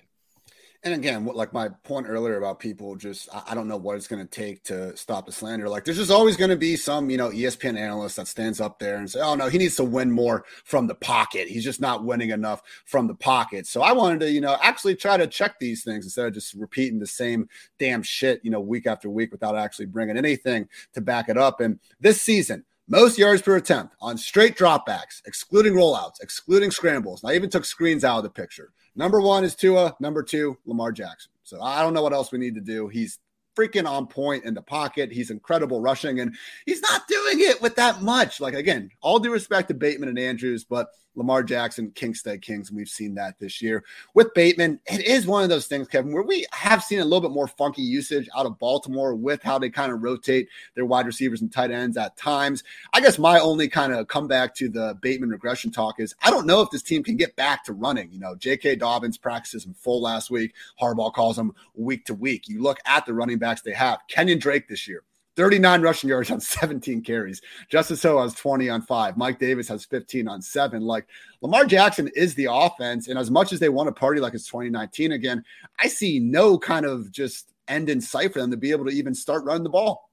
[0.85, 4.25] and again, like my point earlier about people just, I don't know what it's going
[4.25, 5.69] to take to stop the slander.
[5.69, 8.79] Like, there's just always going to be some, you know, ESPN analyst that stands up
[8.79, 11.49] there and say, oh, no, he needs to win more from the pocket.
[11.49, 13.67] He's just not winning enough from the pocket.
[13.67, 16.55] So I wanted to, you know, actually try to check these things instead of just
[16.55, 17.49] repeating the same
[17.81, 21.61] damn shit, you know, week after week without actually bringing anything to back it up.
[21.61, 27.23] And this season, most yards per attempt on straight dropbacks, excluding rollouts, excluding scrambles.
[27.25, 28.73] I even took screens out of the picture.
[28.99, 29.97] Number one is Tua.
[30.01, 31.31] Number two, Lamar Jackson.
[31.45, 32.89] So I don't know what else we need to do.
[32.89, 33.21] He's
[33.57, 35.13] freaking on point in the pocket.
[35.13, 36.35] He's incredible rushing, and
[36.67, 38.41] he's not doing it with that much.
[38.41, 42.69] Like again, all due respect to Bateman and Andrews, but Lamar Jackson, King stay Kings,
[42.69, 43.85] and we've seen that this year.
[44.15, 47.21] With Bateman, it is one of those things, Kevin, where we have seen a little
[47.21, 51.07] bit more funky usage out of Baltimore with how they kind of rotate their wide
[51.07, 52.63] receivers and tight ends at times.
[52.93, 56.47] I guess my only kind of comeback to the Bateman regression talk is I don't
[56.47, 58.13] know if this team can get back to running.
[58.13, 58.77] You know, J.K.
[58.77, 60.55] Dobbins practices in full last week.
[60.81, 62.49] Harbaugh calls them week to week.
[62.49, 63.99] You look at the running backs they have.
[64.09, 65.03] Kenyon Drake this year,
[65.39, 67.41] 39 rushing yards on 17 carries.
[67.69, 69.17] Justice Hill has 20 on five.
[69.17, 70.83] Mike Davis has 15 on seven.
[70.83, 71.07] Like
[71.41, 73.07] Lamar Jackson is the offense.
[73.07, 75.45] And as much as they want to party like it's 2019 again,
[75.79, 78.91] I see no kind of just end in sight for them to be able to
[78.91, 80.11] even start running the ball.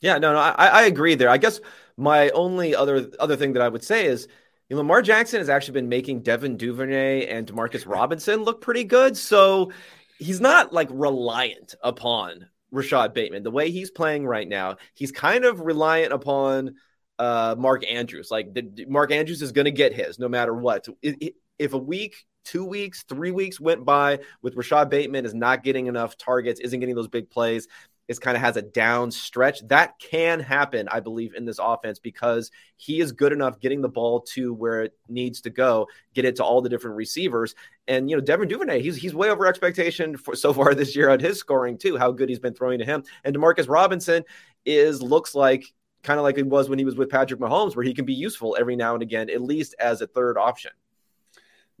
[0.00, 1.28] Yeah, no, no, I, I agree there.
[1.28, 1.60] I guess
[1.96, 4.28] my only other other thing that I would say is
[4.68, 8.84] you know, Lamar Jackson has actually been making Devin Duvernay and Demarcus Robinson look pretty
[8.84, 9.16] good.
[9.16, 9.72] So
[10.18, 13.42] he's not like reliant upon Rashod Bateman.
[13.42, 16.74] The way he's playing right now, he's kind of reliant upon
[17.18, 18.30] uh, Mark Andrews.
[18.30, 20.86] Like the, Mark Andrews is going to get his no matter what.
[21.02, 25.34] It, it, if a week, two weeks, three weeks went by with Rashod Bateman is
[25.34, 27.68] not getting enough targets, isn't getting those big plays,
[28.08, 29.60] is kind of has a down stretch.
[29.68, 33.88] That can happen, I believe, in this offense because he is good enough getting the
[33.88, 37.54] ball to where it needs to go, get it to all the different receivers.
[37.86, 41.10] And you know, Devin Duvernay, he's he's way over expectation for so far this year
[41.10, 41.96] on his scoring too.
[41.96, 43.04] How good he's been throwing to him.
[43.24, 44.24] And Demarcus Robinson
[44.64, 45.64] is looks like
[46.02, 48.14] kind of like it was when he was with Patrick Mahomes, where he can be
[48.14, 50.72] useful every now and again, at least as a third option.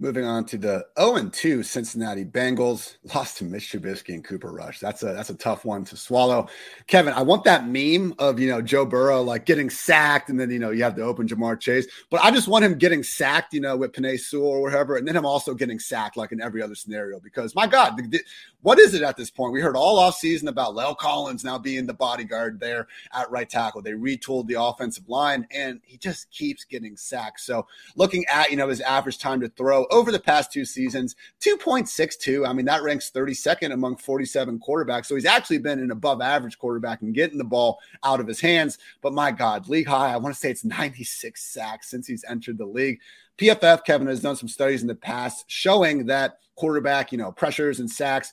[0.00, 4.78] Moving on to the 0 2 Cincinnati Bengals lost to Mitch Trubisky and Cooper Rush.
[4.78, 6.48] That's a that's a tough one to swallow.
[6.86, 10.50] Kevin, I want that meme of you know Joe Burrow like getting sacked, and then
[10.50, 11.88] you know you have to open Ja'Marr Chase.
[12.10, 15.08] But I just want him getting sacked, you know, with Penei Sewell or whatever, and
[15.08, 17.18] then him also getting sacked like in every other scenario.
[17.18, 18.20] Because my God, the, the,
[18.62, 19.52] what is it at this point?
[19.52, 23.50] We heard all off season about La'el Collins now being the bodyguard there at right
[23.50, 23.82] tackle.
[23.82, 27.40] They retooled the offensive line, and he just keeps getting sacked.
[27.40, 31.16] So looking at you know his average time to throw over the past two seasons,
[31.40, 32.46] 2.62.
[32.46, 35.06] I mean, that ranks 32nd among 47 quarterbacks.
[35.06, 38.40] So he's actually been an above average quarterback and getting the ball out of his
[38.40, 38.78] hands.
[39.02, 42.58] But my God, league high, I want to say it's 96 sacks since he's entered
[42.58, 43.00] the league.
[43.38, 47.78] PFF, Kevin, has done some studies in the past showing that quarterback, you know, pressures
[47.80, 48.32] and sacks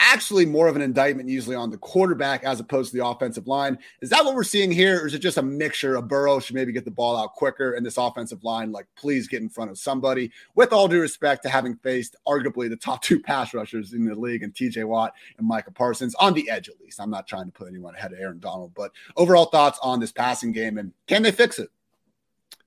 [0.00, 3.78] actually more of an indictment usually on the quarterback as opposed to the offensive line.
[4.00, 5.02] Is that what we're seeing here?
[5.02, 7.72] Or is it just a mixture of Burrow should maybe get the ball out quicker
[7.72, 11.42] and this offensive line, like, please get in front of somebody with all due respect
[11.42, 15.14] to having faced arguably the top two pass rushers in the league and TJ Watt
[15.38, 17.00] and Micah Parsons on the edge, at least.
[17.00, 20.12] I'm not trying to put anyone ahead of Aaron Donald, but overall thoughts on this
[20.12, 21.70] passing game and can they fix it?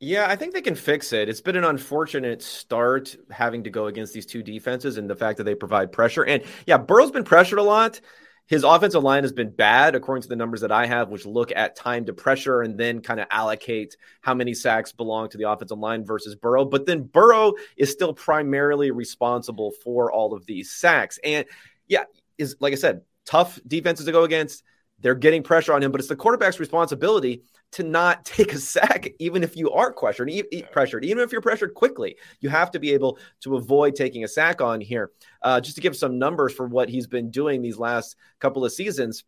[0.03, 1.29] Yeah, I think they can fix it.
[1.29, 5.37] It's been an unfortunate start having to go against these two defenses and the fact
[5.37, 6.25] that they provide pressure.
[6.25, 8.01] And yeah, Burrow's been pressured a lot.
[8.47, 11.51] His offensive line has been bad, according to the numbers that I have, which look
[11.55, 15.47] at time to pressure and then kind of allocate how many sacks belong to the
[15.47, 16.65] offensive line versus Burrow.
[16.65, 21.19] But then Burrow is still primarily responsible for all of these sacks.
[21.23, 21.45] And
[21.87, 22.05] yeah,
[22.39, 24.63] is like I said, tough defenses to go against.
[24.99, 29.09] They're getting pressure on him, but it's the quarterback's responsibility to not take a sack,
[29.19, 32.17] even if you are pressured, e- pressured, even if you're pressured quickly.
[32.39, 35.11] You have to be able to avoid taking a sack on here.
[35.41, 38.71] Uh, just to give some numbers for what he's been doing these last couple of
[38.71, 39.23] seasons.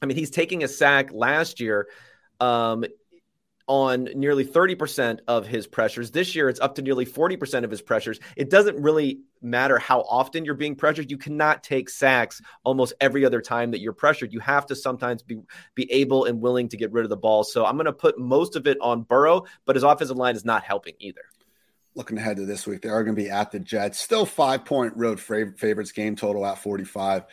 [0.00, 1.88] I mean, he's taking a sack last year.
[2.40, 2.84] Um,
[3.66, 6.10] on nearly 30% of his pressures.
[6.10, 8.18] This year, it's up to nearly 40% of his pressures.
[8.36, 11.10] It doesn't really matter how often you're being pressured.
[11.10, 14.32] You cannot take sacks almost every other time that you're pressured.
[14.32, 15.40] You have to sometimes be,
[15.74, 17.44] be able and willing to get rid of the ball.
[17.44, 20.44] So I'm going to put most of it on Burrow, but his offensive line is
[20.44, 21.22] not helping either.
[21.94, 23.98] Looking ahead to this week, they are going to be at the Jets.
[23.98, 27.24] Still five point road favorites game total at 45.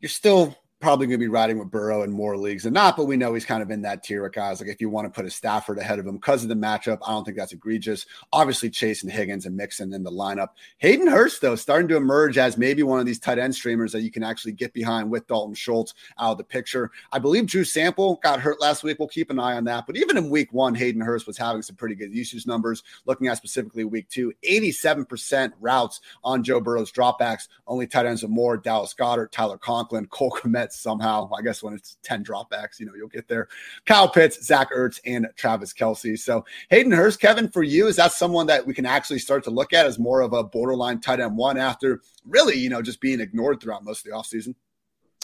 [0.00, 3.06] You're still probably going to be riding with Burrow in more leagues than not, but
[3.06, 4.60] we know he's kind of in that tier of guys.
[4.60, 6.98] Like if you want to put a Stafford ahead of him because of the matchup,
[7.06, 8.04] I don't think that's egregious.
[8.32, 10.48] Obviously, Chase and Higgins and Mixon in the lineup.
[10.78, 14.02] Hayden Hurst, though, starting to emerge as maybe one of these tight end streamers that
[14.02, 16.90] you can actually get behind with Dalton Schultz out of the picture.
[17.10, 18.98] I believe Drew Sample got hurt last week.
[18.98, 19.86] We'll keep an eye on that.
[19.86, 22.82] But even in week one, Hayden Hurst was having some pretty good usage numbers.
[23.06, 27.48] Looking at specifically week two, 87% routes on Joe Burrow's dropbacks.
[27.66, 30.30] Only tight ends of more Dallas Goedert, Tyler Conklin, Cole
[30.66, 31.30] Kmet somehow.
[31.36, 33.48] I guess when it's 10 dropbacks, you know, you'll get there.
[33.84, 36.18] Kyle Pitts, Zach Ertz, and Travis Kelce.
[36.18, 39.50] So Hayden Hurst, Kevin, for you, is that someone that we can actually start to
[39.50, 43.00] look at as more of a borderline tight end one after really, you know, just
[43.00, 44.54] being ignored throughout most of the offseason?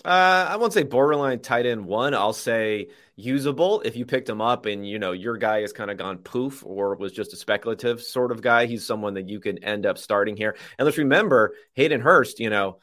[0.05, 2.13] Uh, I won't say borderline tight end one.
[2.13, 3.83] I'll say usable.
[3.83, 6.65] If you picked him up and you know your guy has kind of gone poof
[6.67, 9.99] or was just a speculative sort of guy, he's someone that you could end up
[9.99, 10.57] starting here.
[10.77, 12.41] And let's remember Hayden Hurst.
[12.41, 12.79] You know,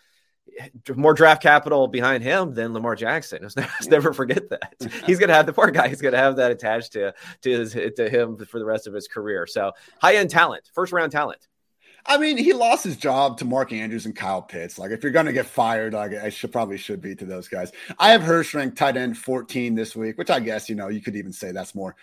[0.95, 3.39] more draft capital behind him than Lamar Jackson.
[3.41, 4.75] Let's never, let's never forget that.
[5.05, 5.87] He's going to have the poor guy.
[5.87, 8.93] He's going to have that attached to to his, to him for the rest of
[8.93, 9.47] his career.
[9.47, 11.47] So high end talent, first round talent.
[12.05, 14.79] I mean, he lost his job to Mark Andrews and Kyle Pitts.
[14.79, 17.47] Like, if you're going to get fired, like I should probably should be to those
[17.49, 17.71] guys.
[17.99, 21.01] I have Hurst ranked tight end 14 this week, which I guess you know you
[21.01, 21.95] could even say that's more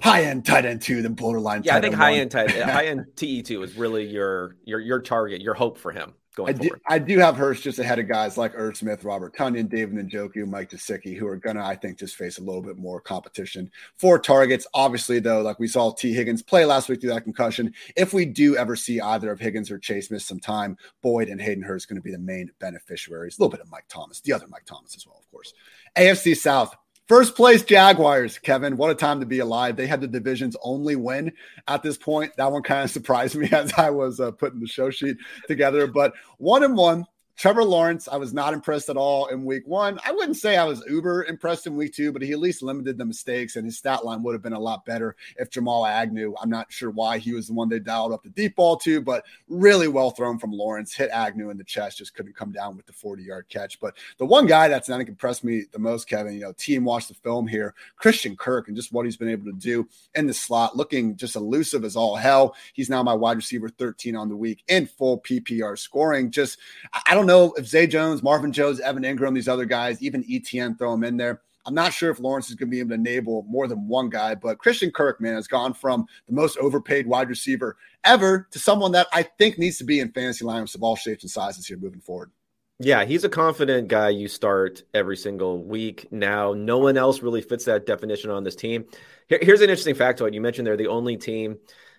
[0.00, 1.62] high end tight end two than borderline.
[1.64, 5.00] Yeah, I think high end tight high end TE two is really your your your
[5.00, 6.78] target, your hope for him going I forward.
[6.78, 10.08] Do, I do have Hurst just ahead of guys like Irv Smith, Robert Tonyan, David
[10.08, 13.70] Njoku, Mike Gesicki, who are gonna, I think, just face a little bit more competition
[13.96, 14.66] for targets.
[14.74, 17.74] Obviously, though, like we saw Tee Higgins play last week through that concussion.
[17.96, 21.40] If we do ever see either of Higgins or Chase miss some time, Boyd and
[21.40, 23.38] Hayden Hurst going to be the main beneficiaries.
[23.38, 25.52] A little bit of Mike Thomas, the other Mike Thomas as well, of course.
[25.96, 26.74] AFC South.
[27.10, 28.76] First place Jaguars, Kevin.
[28.76, 29.74] What a time to be alive.
[29.74, 31.32] They had the division's only win
[31.66, 32.36] at this point.
[32.36, 35.16] That one kind of surprised me as I was uh, putting the show sheet
[35.48, 35.88] together.
[35.88, 37.04] But one and one,
[37.36, 39.98] Trevor Lawrence, I was not impressed at all in week one.
[40.04, 42.98] I wouldn't say I was uber impressed in week two, but he at least limited
[42.98, 46.34] the mistakes, and his stat line would have been a lot better if Jamal Agnew.
[46.38, 49.00] I'm not sure why he was the one they dialed up the deep ball to,
[49.00, 50.94] but really well thrown from Lawrence.
[50.94, 53.80] Hit Agnew in the chest, just couldn't come down with the 40 yard catch.
[53.80, 57.08] But the one guy that's not impressed me the most, Kevin, you know, team watched
[57.08, 60.34] the film here, Christian Kirk, and just what he's been able to do in the
[60.34, 62.54] slot, looking just elusive as all hell.
[62.74, 66.30] He's now my wide receiver 13 on the week in full PPR scoring.
[66.30, 66.58] Just,
[67.06, 70.24] I don't know know if Zay Jones, Marvin Jones, Evan Engram, these other guys, even
[70.24, 71.40] ETN, throw them in there.
[71.66, 74.08] I'm not sure if Lawrence is going to be able to enable more than one
[74.08, 78.58] guy, but Christian Kirk, man, has gone from the most overpaid wide receiver ever to
[78.58, 81.66] someone that I think needs to be in fantasy lineups of all shapes and sizes
[81.66, 82.30] here moving forward.
[82.78, 86.10] Yeah, he's a confident guy you start every single week.
[86.10, 88.86] Now, no one else really fits that definition on this team.
[89.28, 90.32] Here, here's an interesting factoid.
[90.32, 91.58] You mentioned they're the only team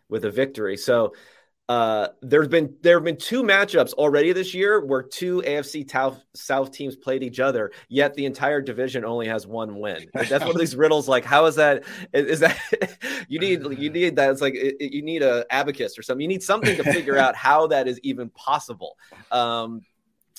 [0.09, 0.77] with a victory.
[0.77, 1.13] So
[1.71, 6.21] uh, there's been there have been two matchups already this year where two AFC South,
[6.33, 10.05] South teams played each other, yet the entire division only has one win.
[10.13, 11.07] That's one of these riddles.
[11.07, 11.85] Like, how is that?
[12.11, 12.57] Is, that
[13.29, 14.31] you need you need that?
[14.31, 16.21] It's like it, you need a abacus or something.
[16.21, 18.97] You need something to figure out how that is even possible.
[19.31, 19.83] Um,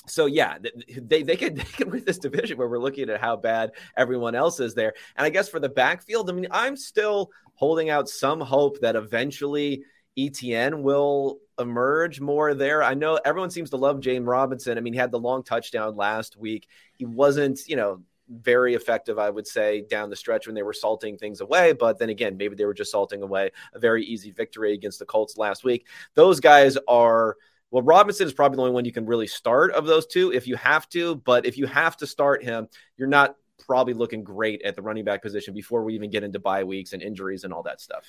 [0.05, 0.59] so yeah,
[0.95, 4.35] they they can they can win this division where we're looking at how bad everyone
[4.35, 4.93] else is there.
[5.15, 8.95] And I guess for the backfield, I mean, I'm still holding out some hope that
[8.95, 9.83] eventually
[10.17, 12.83] ETN will emerge more there.
[12.83, 14.77] I know everyone seems to love James Robinson.
[14.77, 16.67] I mean, he had the long touchdown last week.
[16.97, 20.73] He wasn't, you know, very effective, I would say, down the stretch when they were
[20.73, 21.73] salting things away.
[21.73, 25.05] But then again, maybe they were just salting away a very easy victory against the
[25.05, 25.87] Colts last week.
[26.15, 27.37] Those guys are.
[27.71, 30.45] Well, Robinson is probably the only one you can really start of those two if
[30.45, 31.15] you have to.
[31.15, 35.03] But if you have to start him, you're not probably looking great at the running
[35.03, 38.05] back position before we even get into bye weeks and injuries and all that stuff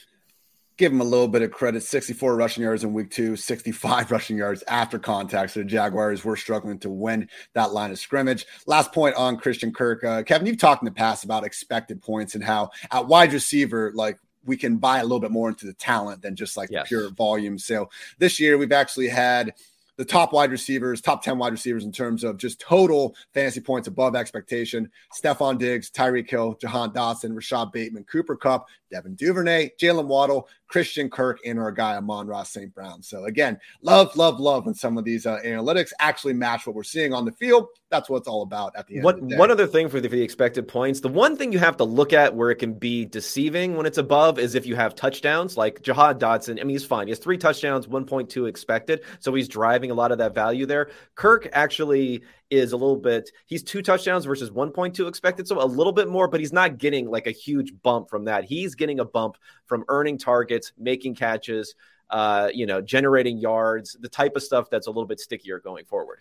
[0.77, 4.37] give him a little bit of credit 64 rushing yards in week two 65 rushing
[4.37, 8.93] yards after contact so the jaguars were struggling to win that line of scrimmage last
[8.93, 12.45] point on christian kirk uh, kevin you've talked in the past about expected points and
[12.45, 16.20] how at wide receiver like we can buy a little bit more into the talent
[16.20, 16.87] than just like yes.
[16.89, 19.55] pure volume so this year we've actually had
[19.97, 23.87] the top wide receivers, top 10 wide receivers in terms of just total fantasy points
[23.87, 24.91] above expectation.
[25.16, 31.11] Stefon Diggs, Tyreek Hill, Jahan Dotson, Rashod Bateman, Cooper Kupp, Devin Duvernay, Jaylen Waddle, Christian
[31.11, 32.72] Kirk, and our guy Amon-Ra St.
[32.72, 33.03] Brown.
[33.03, 36.84] So again, love, love, love when some of these uh, analytics actually match what we're
[36.84, 37.66] seeing on the field.
[37.90, 39.05] That's what it's all about at the end.
[39.05, 41.53] What, of the One other thing for the, for the expected points, the one thing
[41.53, 44.64] you have to look at where it can be deceiving when it's above is if
[44.64, 46.61] you have touchdowns like Jahan Dotson.
[46.61, 47.09] I mean, he's fine.
[47.09, 49.01] He has three touchdowns, 1.2 expected.
[49.18, 50.90] So he's driving a lot of that value there.
[51.16, 52.22] Kirk actually
[52.55, 56.28] is a little bit he's two touchdowns versus 1.2 expected so a little bit more
[56.28, 58.44] but he's not getting like a huge bump from that.
[58.44, 59.36] He's getting a bump
[59.66, 61.74] from earning targets making catches
[62.11, 65.84] uh you know generating yards the type of stuff that's a little bit stickier going
[65.84, 66.20] forward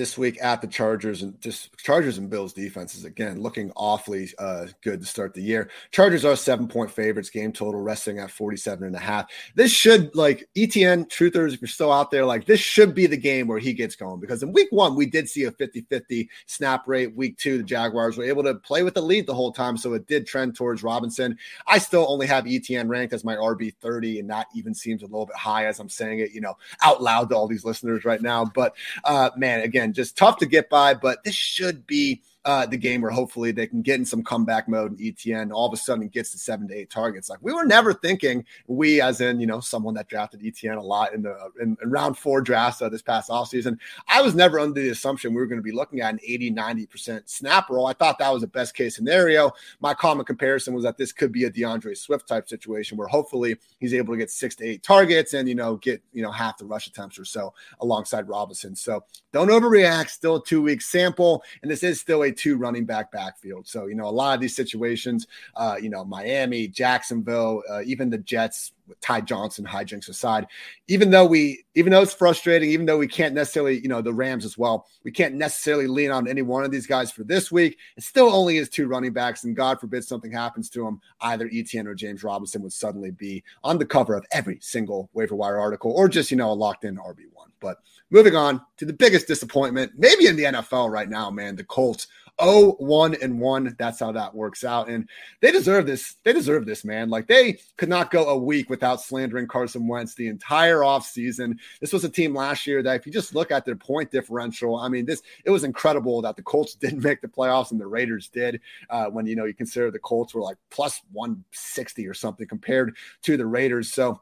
[0.00, 4.66] this week at the Chargers and just Chargers and Bills defenses again looking awfully uh,
[4.82, 5.68] good to start the year.
[5.90, 9.30] Chargers are seven point favorites, game total resting at 47 and a half.
[9.56, 13.16] This should like ETN truthers, if you're still out there, like this should be the
[13.18, 16.30] game where he gets going because in week one, we did see a 50 50
[16.46, 17.14] snap rate.
[17.14, 19.76] Week two, the Jaguars were able to play with the lead the whole time.
[19.76, 21.36] So it did trend towards Robinson.
[21.66, 25.06] I still only have ETN ranked as my RB 30, and that even seems a
[25.06, 28.06] little bit high as I'm saying it, you know, out loud to all these listeners
[28.06, 28.46] right now.
[28.46, 28.74] But
[29.04, 33.02] uh, man, again, just tough to get by, but this should be uh, the game
[33.02, 36.08] where hopefully they can get in some comeback mode and ETN all of a sudden
[36.08, 37.28] gets to seven to eight targets.
[37.28, 40.80] Like we were never thinking we, as in, you know, someone that drafted ETN a
[40.80, 43.78] lot in the in, in round four drafts uh, this past offseason.
[44.08, 46.52] I was never under the assumption we were going to be looking at an 80,
[46.52, 47.86] 90% snap roll.
[47.86, 49.52] I thought that was a best case scenario.
[49.80, 53.56] My common comparison was that this could be a D'Andre Swift type situation where hopefully
[53.80, 56.56] he's able to get six to eight targets and, you know, get, you know, half
[56.56, 58.74] the rush attempts or so alongside Robinson.
[58.74, 60.08] So don't overreact.
[60.08, 61.42] Still a two week sample.
[61.62, 63.66] And this is still a two running back backfield.
[63.66, 65.26] So, you know, a lot of these situations,
[65.56, 70.46] uh, you know, Miami, Jacksonville, uh, even the Jets Ty Johnson hijinks aside,
[70.88, 74.12] even though we, even though it's frustrating, even though we can't necessarily, you know, the
[74.12, 77.52] Rams as well, we can't necessarily lean on any one of these guys for this
[77.52, 77.78] week.
[77.96, 81.48] It still only is two running backs, and God forbid something happens to them, either
[81.48, 85.58] ETN or James Robinson would suddenly be on the cover of every single waiver wire
[85.58, 87.50] article, or just you know a locked in RB one.
[87.60, 87.78] But
[88.10, 92.08] moving on to the biggest disappointment, maybe in the NFL right now, man, the Colts
[92.42, 93.76] 0 1 and 1.
[93.78, 94.88] That's how that works out.
[94.88, 95.08] And
[95.40, 96.16] they deserve this.
[96.24, 97.10] They deserve this, man.
[97.10, 101.58] Like they could not go a week without slandering Carson Wentz the entire offseason.
[101.80, 104.76] This was a team last year that, if you just look at their point differential,
[104.76, 107.86] I mean, this it was incredible that the Colts didn't make the playoffs and the
[107.86, 108.60] Raiders did.
[108.88, 112.96] Uh, when you know you consider the Colts were like plus 160 or something compared
[113.22, 113.92] to the Raiders.
[113.92, 114.20] So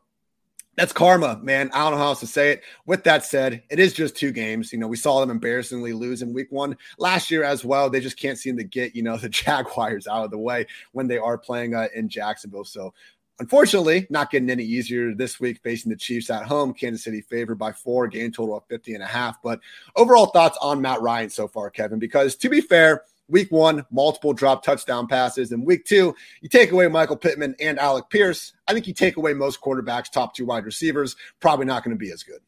[0.78, 1.70] that's karma, man.
[1.74, 2.62] I don't know how else to say it.
[2.86, 4.72] With that said, it is just two games.
[4.72, 7.90] You know, we saw them embarrassingly lose in week one last year as well.
[7.90, 11.08] They just can't seem to get, you know, the Jaguars out of the way when
[11.08, 12.64] they are playing uh, in Jacksonville.
[12.64, 12.94] So,
[13.40, 16.72] unfortunately, not getting any easier this week facing the Chiefs at home.
[16.72, 19.42] Kansas City favored by four, game total of 50 and a half.
[19.42, 19.58] But
[19.96, 24.32] overall thoughts on Matt Ryan so far, Kevin, because to be fair, Week one, multiple
[24.32, 25.52] drop touchdown passes.
[25.52, 28.52] And week two, you take away Michael Pittman and Alec Pierce.
[28.66, 31.98] I think you take away most quarterbacks, top two wide receivers, probably not going to
[31.98, 32.40] be as good.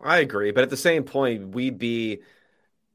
[0.00, 0.50] I agree.
[0.50, 2.22] But at the same point, we'd be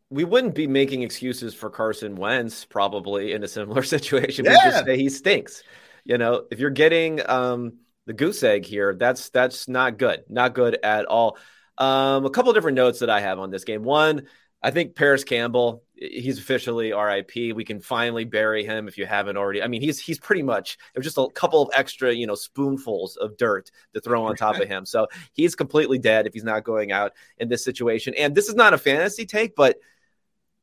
[0.10, 4.46] we wouldn't be making excuses for Carson Wentz probably in a similar situation.
[4.46, 4.52] Yeah.
[4.52, 5.64] We just say he stinks.
[6.04, 10.24] You know, if you're getting um, the goose egg here, that's that's not good.
[10.30, 11.38] Not good at all.
[11.78, 13.84] Um, a couple of different notes that I have on this game.
[13.84, 14.28] One,
[14.62, 17.56] I think Paris Campbell, he's officially RIP.
[17.56, 19.62] We can finally bury him if you haven't already.
[19.62, 22.36] I mean, he's he's pretty much it was just a couple of extra, you know,
[22.36, 24.86] spoonfuls of dirt to throw on top of him.
[24.86, 28.14] So he's completely dead if he's not going out in this situation.
[28.18, 29.78] And this is not a fantasy take, but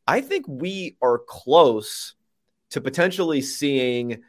[0.07, 2.15] I think we are close
[2.71, 4.23] to potentially seeing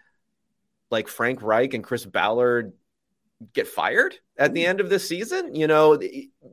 [0.91, 2.73] like Frank Reich and Chris Ballard
[3.53, 4.69] get fired at the mm-hmm.
[4.69, 5.55] end of this season.
[5.55, 5.99] You know,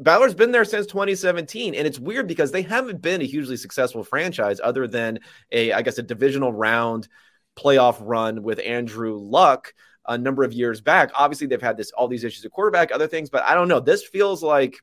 [0.00, 4.04] Ballard's been there since 2017, and it's weird because they haven't been a hugely successful
[4.04, 5.20] franchise other than
[5.52, 7.08] a, I guess, a divisional round
[7.56, 9.74] playoff run with Andrew Luck
[10.06, 11.10] a number of years back.
[11.14, 13.80] Obviously, they've had this all these issues at quarterback, other things, but I don't know.
[13.80, 14.76] This feels like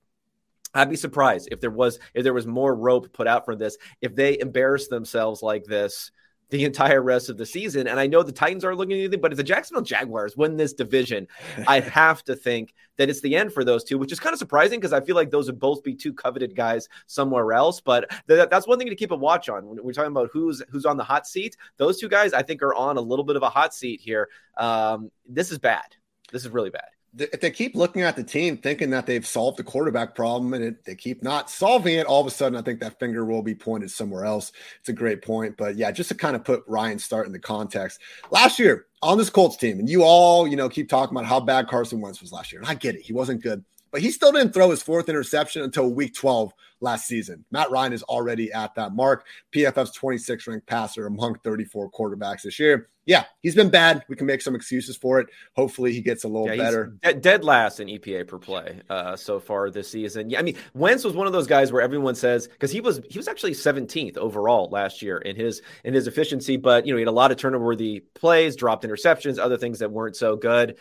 [0.73, 3.77] I'd be surprised if there was if there was more rope put out for this
[4.01, 6.11] if they embarrass themselves like this
[6.49, 7.87] the entire rest of the season.
[7.87, 10.55] And I know the Titans aren't looking at anything, but if the Jacksonville Jaguars win
[10.55, 11.27] this division,
[11.67, 14.39] I'd have to think that it's the end for those two, which is kind of
[14.39, 17.81] surprising because I feel like those would both be two coveted guys somewhere else.
[17.81, 20.61] But th- that's one thing to keep a watch on when we're talking about who's
[20.69, 21.57] who's on the hot seat.
[21.77, 24.29] Those two guys, I think, are on a little bit of a hot seat here.
[24.57, 25.95] Um, this is bad.
[26.31, 29.57] This is really bad if they keep looking at the team thinking that they've solved
[29.57, 32.61] the quarterback problem and it, they keep not solving it, all of a sudden I
[32.61, 34.51] think that finger will be pointed somewhere else.
[34.79, 35.57] It's a great point.
[35.57, 37.99] But yeah, just to kind of put Ryan Start in the context.
[38.31, 41.39] Last year on this Colts team, and you all, you know, keep talking about how
[41.39, 42.61] bad Carson Wentz was last year.
[42.61, 43.01] And I get it.
[43.01, 43.63] He wasn't good.
[43.91, 47.45] But he still didn't throw his fourth interception until week 12 last season.
[47.51, 49.25] Matt Ryan is already at that mark.
[49.53, 52.89] PFF's 26 ranked passer among 34 quarterbacks this year.
[53.07, 54.03] Yeah, he's been bad.
[54.09, 55.27] We can make some excuses for it.
[55.55, 56.97] Hopefully, he gets a little yeah, better.
[57.21, 60.29] dead last in EPA per play uh, so far this season.
[60.29, 62.99] Yeah, I mean, Wentz was one of those guys where everyone says because he was
[63.09, 66.97] he was actually 17th overall last year in his in his efficiency, but you know
[66.97, 70.35] he had a lot of turnover worthy plays, dropped interceptions, other things that weren't so
[70.35, 70.77] good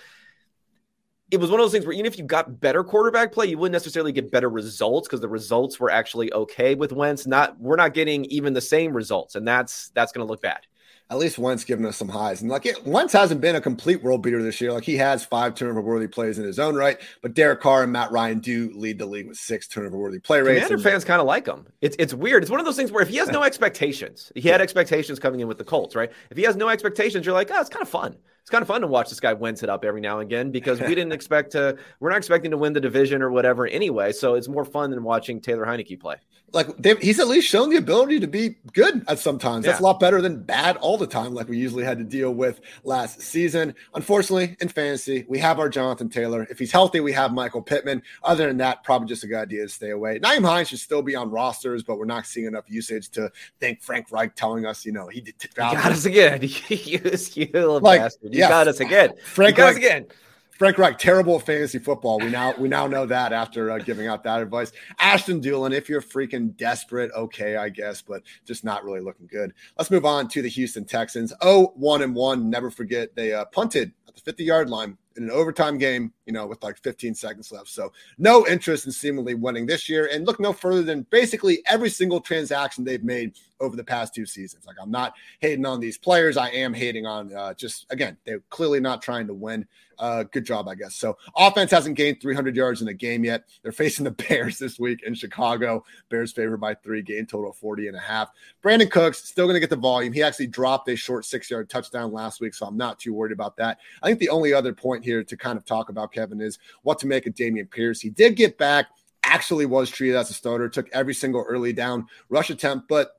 [1.31, 3.59] it was one of those things where even if you got better quarterback play, you
[3.59, 7.27] wouldn't necessarily get better results because the results were actually okay with Wentz.
[7.27, 10.61] Not we're not getting even the same results, and that's that's going to look bad
[11.09, 12.43] at least Wentz giving us some highs.
[12.43, 14.72] And like it, Wentz hasn't been a complete world beater this year.
[14.72, 17.93] Like he has five turnover worthy plays in his own right, but Derek Carr and
[17.93, 20.66] Matt Ryan do lead the league with six turnover worthy play rates.
[20.66, 21.66] Commander and, fans kind of like him.
[21.81, 22.43] It's it's weird.
[22.43, 25.41] It's one of those things where if he has no expectations, he had expectations coming
[25.41, 26.11] in with the Colts, right?
[26.31, 28.16] If he has no expectations, you're like, oh, it's kind of fun.
[28.47, 30.53] It's kind of fun to watch this guy Wentz it up every now and again
[30.53, 31.76] because we didn't expect to.
[31.99, 34.12] We're not expecting to win the division or whatever anyway.
[34.12, 36.18] So it's more fun than watching Taylor Heinicke play
[36.53, 39.64] like he's at least shown the ability to be good at sometimes.
[39.64, 39.84] That's yeah.
[39.84, 42.61] a lot better than bad all the time, like we usually had to deal with
[42.84, 43.74] last season.
[43.94, 46.47] Unfortunately, in fantasy, we have our Jonathan Taylor.
[46.49, 48.03] If he's healthy, we have Michael Pittman.
[48.22, 50.18] Other than that, probably just a good idea to stay away.
[50.20, 53.30] Nyheim Hines should still be on rosters, but we're not seeing enough usage to
[53.61, 55.34] think Frank Reich telling us, you know, he did.
[55.55, 56.40] Got us again.
[56.68, 57.01] you,
[57.34, 58.34] you like, bastard.
[58.37, 59.12] You yeah, got us again.
[59.24, 60.07] Frank you got Reich, us again.
[60.51, 62.18] Frank Reich, terrible fantasy football.
[62.18, 64.72] We now we now know that after uh, giving out that advice.
[64.99, 69.53] Ashton Dulin, if you're freaking desperate, okay, I guess, but just not really looking good.
[69.78, 71.32] Let's move on to the Houston Texans.
[71.41, 72.51] Oh, one and one.
[72.51, 76.33] Never forget they uh, punted at the 50 yard line in an overtime game, you
[76.33, 77.69] know, with like 15 seconds left.
[77.69, 80.09] So no interest in seemingly winning this year.
[80.12, 84.27] And look no further than basically every single transaction they've made over the past two
[84.27, 84.67] seasons.
[84.67, 86.37] Like I'm not hating on these players.
[86.37, 89.67] I am hating on uh, just again, they're clearly not trying to win.
[89.99, 90.95] Uh, good job, I guess.
[90.95, 93.45] So offense hasn't gained 300 yards in a game yet.
[93.62, 95.85] They're facing the Bears this week in Chicago.
[96.11, 98.31] Bears favored by three, game total 40 and a half.
[98.62, 100.12] Brandin Cooks still going to get the volume.
[100.12, 103.33] He actually dropped a short six yard touchdown last week, so I'm not too worried
[103.33, 103.79] about that.
[104.03, 106.99] I think the only other point here to kind of talk about Kevin is what
[106.99, 108.01] to make of Dameon Pierce.
[108.01, 108.89] He did get back
[109.27, 113.13] actually was treated as a starter, took every single early down rush attempt, but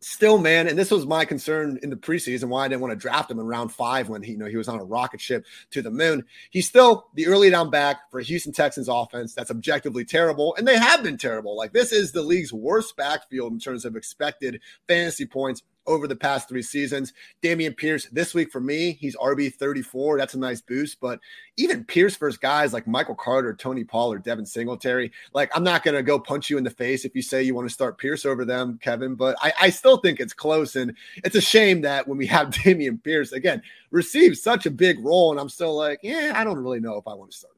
[0.00, 2.96] still, man, and this was my concern in the preseason why I didn't want to
[2.96, 5.46] draft him in round five when he, you know, he was on a rocket ship
[5.70, 6.24] to the moon.
[6.50, 10.78] He's still the early down back for Houston Texans offense that's objectively terrible, and they
[10.78, 11.56] have been terrible.
[11.56, 16.16] Like this is the league's worst backfield in terms of expected fantasy points over the
[16.16, 17.12] past three seasons.
[17.42, 20.18] Dameon Pierce this week for me, he's RB 34.
[20.18, 21.00] That's a nice boost.
[21.00, 21.20] But
[21.56, 25.94] even Pierce versus guys like Michael Carter, Tony Pollard, Devin Singletary, like I'm not going
[25.94, 28.24] to go punch you in the face if you say you want to start Pierce
[28.24, 29.14] over them, Kevin.
[29.14, 30.76] But I, I still think it's close.
[30.76, 35.04] And it's a shame that when we have Dameon Pierce, again, receives such a big
[35.04, 35.30] role.
[35.30, 37.54] And I'm still like, yeah, I don't really know if I want to start.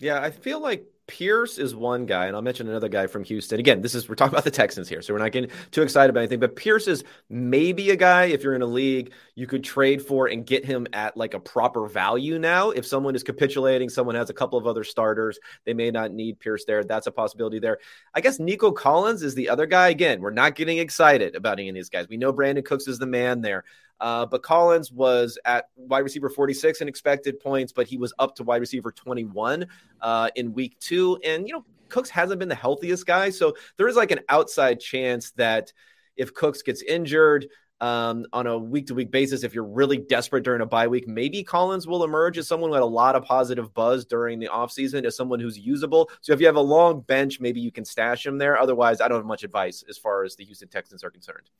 [0.00, 3.58] Yeah, I feel like Pierce is one guy, and I'll mention another guy from Houston.
[3.58, 6.10] Again, this is we're talking about the Texans here, so we're not getting too excited
[6.10, 6.38] about anything.
[6.38, 10.26] But Pierce is maybe a guy if you're in a league you could trade for
[10.28, 12.70] and get him at like a proper value now.
[12.70, 16.38] If someone is capitulating, someone has a couple of other starters, they may not need
[16.40, 16.84] Pierce there.
[16.84, 17.78] That's a possibility there.
[18.14, 19.88] I guess Nico Collins is the other guy.
[19.88, 22.06] Again, we're not getting excited about any of these guys.
[22.08, 23.64] We know Brandin Cooks is the man there.
[24.00, 28.34] Uh, but Collins was at wide receiver 46 in expected points, but he was up
[28.36, 29.66] to wide receiver 21
[30.00, 31.18] uh, in week two.
[31.24, 33.30] And, you know, Cooks hasn't been the healthiest guy.
[33.30, 35.72] So there is like an outside chance that
[36.16, 37.48] if Cooks gets injured,
[37.80, 39.44] um, on a week to week basis.
[39.44, 42.82] If you're really desperate during a bye week, maybe Collins will emerge as someone had
[42.82, 46.10] a lot of positive buzz during the offseason, as someone who's usable.
[46.20, 48.58] So if you have a long bench, maybe you can stash him there.
[48.58, 51.50] Otherwise, I don't have much advice as far as the Houston Texans are concerned.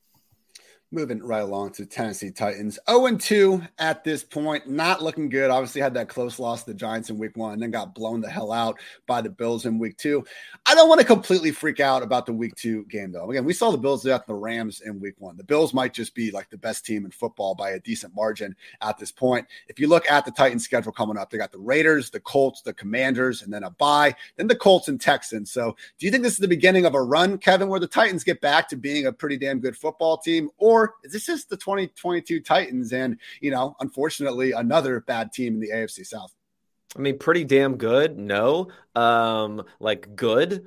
[0.91, 2.79] Moving right along to Tennessee Titans.
[2.89, 4.67] 0 2 at this point.
[4.67, 5.51] Not looking good.
[5.51, 8.21] Obviously, had that close loss to the Giants in week one and then got blown
[8.21, 10.25] the hell out by the Bills in week two.
[10.65, 13.29] I don't want to completely freak out about the week two game, though.
[13.29, 15.37] Again, we saw the Bills at the Rams in week one.
[15.37, 18.55] The Bills might just be like the best team in football by a decent margin
[18.81, 19.45] at this point.
[19.67, 22.63] If you look at the Titans schedule coming up, they got the Raiders, the Colts,
[22.63, 25.51] the Commanders, and then a bye, then the Colts and Texans.
[25.51, 28.23] So do you think this is the beginning of a run, Kevin, where the Titans
[28.23, 30.49] get back to being a pretty damn good football team?
[30.57, 35.59] Or is this just the 2022 Titans and, you know, unfortunately, another bad team in
[35.59, 36.33] the AFC South.
[36.97, 38.17] I mean, pretty damn good.
[38.17, 40.65] No, um, like good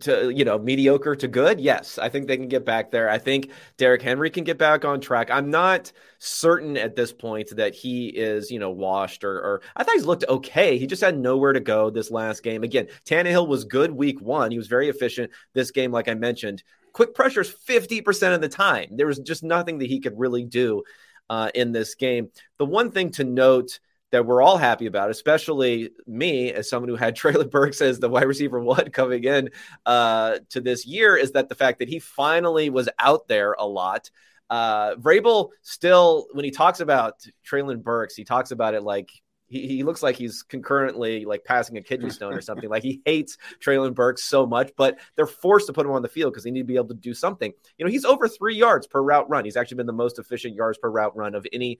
[0.00, 1.60] to you know mediocre to good.
[1.60, 3.08] Yes, I think they can get back there.
[3.08, 5.30] I think Derrick Henry can get back on track.
[5.30, 9.84] I'm not certain at this point that he is you know washed or, or I
[9.84, 10.78] thought he's looked okay.
[10.78, 12.62] He just had nowhere to go this last game.
[12.62, 14.50] Again, Tannehill was good week one.
[14.50, 15.30] He was very efficient.
[15.54, 16.62] This game, like I mentioned,
[16.92, 18.96] quick pressures 50% of the time.
[18.96, 20.82] There was just nothing that he could really do
[21.28, 22.30] uh, in this game.
[22.58, 23.78] The one thing to note
[24.12, 28.08] that we're all happy about, especially me as someone who had Treylon Burks as the
[28.08, 29.50] wide receiver one coming in
[29.86, 33.66] uh, to this year, is that the fact that he finally was out there a
[33.66, 34.10] lot.
[34.48, 39.10] Uh, Vrabel still, when he talks about Treylon Burks, he talks about it like
[39.50, 42.70] he, he looks like he's concurrently like passing a kidney stone or something.
[42.70, 46.08] like he hates Treylon Burks so much, but they're forced to put him on the
[46.08, 47.52] field because they need to be able to do something.
[47.76, 49.44] You know, he's over three yards per route run.
[49.44, 51.78] He's actually been the most efficient yards per route run of any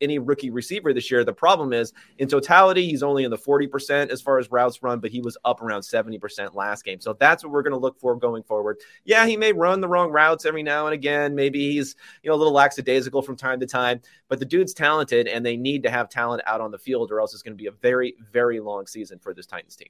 [0.00, 1.24] any rookie receiver this year.
[1.24, 5.00] The problem is in totality, he's only in the 40% as far as routes run,
[5.00, 7.00] but he was up around 70% last game.
[7.00, 8.78] So that's what we're going to look for going forward.
[9.04, 11.34] Yeah, he may run the wrong routes every now and again.
[11.34, 15.28] Maybe he's, you know, a little lackadaisical from time to time, but the dude's talented
[15.28, 17.62] and they need to have talent out on the field or else it's going to
[17.62, 19.88] be a very, very long season for this Titans team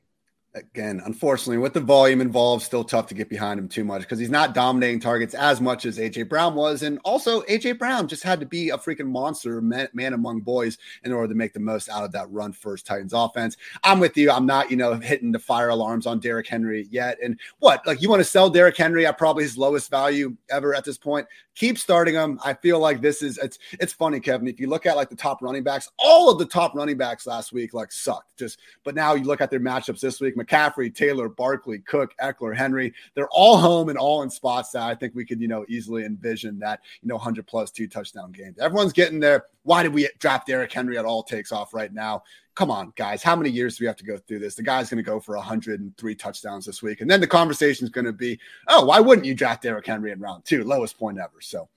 [0.55, 4.19] again, unfortunately, with the volume involved, still tough to get behind him too much because
[4.19, 6.83] he's not dominating targets as much as AJ Brown was.
[6.83, 10.79] And also, AJ Brown just had to be a freaking monster, man, man, among boys,
[11.03, 13.57] in order to make the most out of that run first Titans offense.
[13.83, 14.31] I'm with you.
[14.31, 17.19] I'm not, you know, hitting the fire alarms on Derrick Henry yet.
[17.23, 20.75] And what, like, you want to sell Derrick Henry at probably his lowest value ever
[20.75, 21.27] at this point?
[21.55, 22.41] Keep starting them.
[22.45, 24.49] I feel like this is it's it's funny, Kevin.
[24.49, 27.27] If you look at like the top running backs, all of the top running backs
[27.27, 28.37] last week like sucked.
[28.39, 32.57] Just but now you look at their matchups this week: McCaffrey, Taylor, Barkley, Cook, Ekeler,
[32.57, 32.93] Henry.
[33.15, 36.05] They're all home and all in spots that I think we could you know easily
[36.05, 38.59] envision that you know 100 plus two touchdown games.
[38.59, 39.45] Everyone's getting there.
[39.65, 42.23] Why did we draft Derrick Henry at all takes off right now?
[42.55, 44.55] come on, guys, how many years do we have to go through this?
[44.55, 47.01] The guy's going to go for 103 touchdowns this week.
[47.01, 48.39] And then the conversation is going to be,
[48.69, 50.65] oh, why wouldn't you draft Derrick Henry in round two?
[50.65, 51.41] Lowest point ever.
[51.41, 51.69] So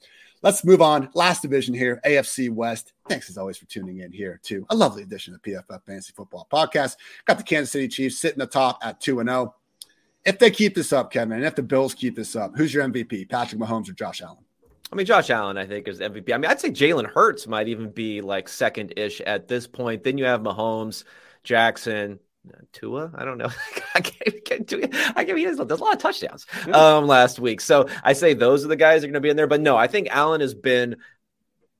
[0.44, 1.10] let's move on.
[1.14, 2.94] Last division here, AFC West.
[3.10, 6.48] Thanks as always for tuning in here to a lovely edition of PFF Fantasy Football
[6.52, 6.98] Podcast.
[7.26, 9.56] Got the Kansas City Chiefs sitting atop at 2 and 0.
[10.26, 12.84] If they keep this up, Kevin, and if the Bills keep this up, who's your
[12.84, 14.44] MVP, Patrick Mahomes or Josh Allen?
[14.92, 16.34] I mean, Josh Allen, I think, is MVP.
[16.34, 20.04] I mean, I'd say Jalen Hurts might even be like second ish at this point.
[20.04, 21.04] Then you have Mahomes,
[21.44, 22.20] Jackson,
[22.72, 23.12] Tua.
[23.16, 23.50] I don't know.
[23.96, 24.84] I can't,
[25.16, 27.62] I give you there's a lot of touchdowns um, last week.
[27.62, 29.48] So I say those are the guys that are going to be in there.
[29.48, 30.98] But no, I think Allen has been,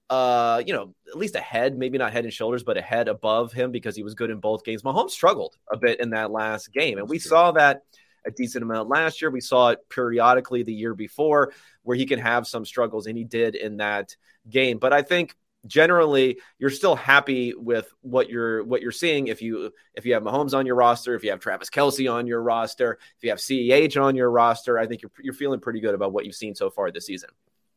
[0.10, 3.72] uh, you know, at least ahead, maybe not head and shoulders, but ahead above him
[3.72, 4.84] because he was good in both games.
[4.84, 7.84] Mahomes struggled a bit in that last game, and we saw that
[8.28, 9.32] a decent amount last year.
[9.32, 11.54] We saw it periodically the year before
[11.84, 14.16] where he can have some struggles, and he did in that
[14.50, 14.78] game.
[14.78, 19.72] But I think generally you're still happy with what you're what you're seeing if you
[19.96, 23.00] if you have Mahomes on your roster, if you have Travis Kelce on your roster,
[23.18, 26.14] if you have CEH on your roster, I think you're you're feeling pretty good about
[26.14, 27.30] what you've seen so far this season.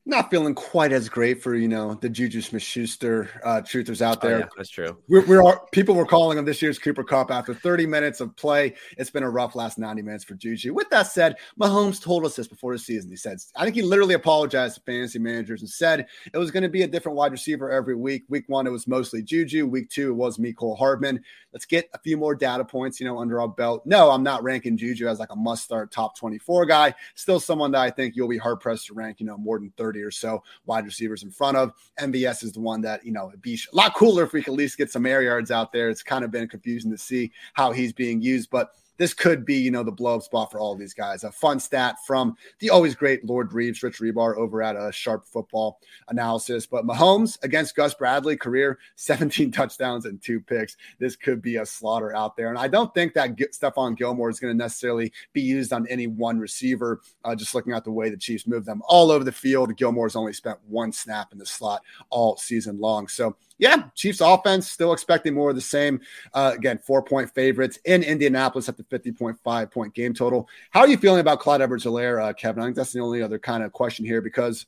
[0.06, 4.22] Not feeling quite as great for you know the Juju Smith Schuster uh, truthers out
[4.22, 4.36] there.
[4.36, 4.96] Oh, yeah, that's true.
[5.08, 8.74] We're, we're, people were calling him this year's Cooper Kupp after 30 minutes of play.
[8.96, 10.72] It's been a rough last 90 minutes for Juju.
[10.72, 13.10] With that said, Mahomes told us this before the season.
[13.10, 16.62] He said, I think he literally apologized to fantasy managers and said it was going
[16.62, 18.24] to be a different wide receiver every week.
[18.30, 19.66] Week one, it was mostly Juju.
[19.66, 21.22] Week two, it was Mecole Hardman.
[21.52, 23.82] Let's get a few more data points, you know, under our belt.
[23.84, 26.94] No, I'm not ranking Juju as like a must start top 24 guy.
[27.16, 29.72] Still someone that I think you'll be hard pressed to rank, you know, more than
[29.76, 31.72] 30 or so wide receivers in front of.
[31.98, 34.52] MVS is the one that, you know, it'd be a lot cooler if we could
[34.52, 35.90] at least get some air yards out there.
[35.90, 38.70] It's kind of been confusing to see how he's being used, but
[39.00, 41.24] this could be, you know, the blow up spot for all these guys.
[41.24, 44.90] A fun stat from the always great Lord Reebs, Rich Hribar over at a uh,
[44.90, 46.66] Sharp Football Analysis.
[46.66, 50.76] But Mahomes against Gus Bradley, career 17 touchdowns and two picks.
[50.98, 52.50] This could be a slaughter out there.
[52.50, 56.06] And I don't think that Stephon Gilmore is going to necessarily be used on any
[56.06, 57.00] one receiver.
[57.24, 60.14] Uh, just looking at the way the Chiefs move them all over the field, Gilmore's
[60.14, 61.80] only spent one snap in the slot
[62.10, 63.08] all season long.
[63.08, 66.00] So yeah, Chiefs offense still expecting more of the same.
[66.32, 70.48] Uh, again, four point favorites in Indianapolis at the 50.5 point game total.
[70.70, 72.62] How are you feeling about Clyde Edwards Helaire, uh, Kevin?
[72.62, 74.64] I think that's the only other kind of question here because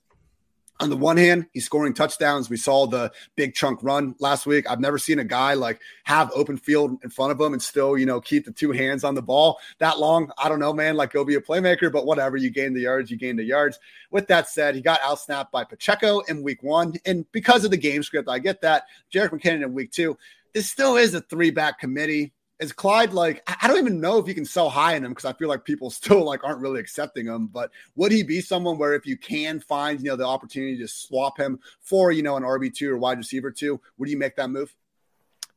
[0.83, 2.51] on the one hand, he's scoring touchdowns.
[2.51, 4.69] We saw the big chunk run last week.
[4.69, 7.97] I've never seen a guy like have open field in front of him and still,
[7.97, 10.31] you know, keep the two hands on the ball that long.
[10.37, 10.97] I don't know, man.
[10.97, 12.37] Like go be a playmaker, but whatever.
[12.37, 13.79] You gain the yards, you gain the yards.
[14.11, 16.95] With that said, he got outsnapped by Pacheco in week one.
[17.07, 18.87] And because of the game script, I get that.
[19.15, 20.19] Jerick McKinnon in week two.
[20.53, 22.33] This still is a three back committee
[22.63, 25.25] is Clyde like I don't even know if you can sell high in him because
[25.25, 27.49] I feel like people still like aren't really accepting him.
[27.49, 30.89] But would he be someone where if you can find you know the opportunity to
[30.89, 34.37] swap him for you know an RB two or wide receiver two, would you make
[34.37, 34.75] that move?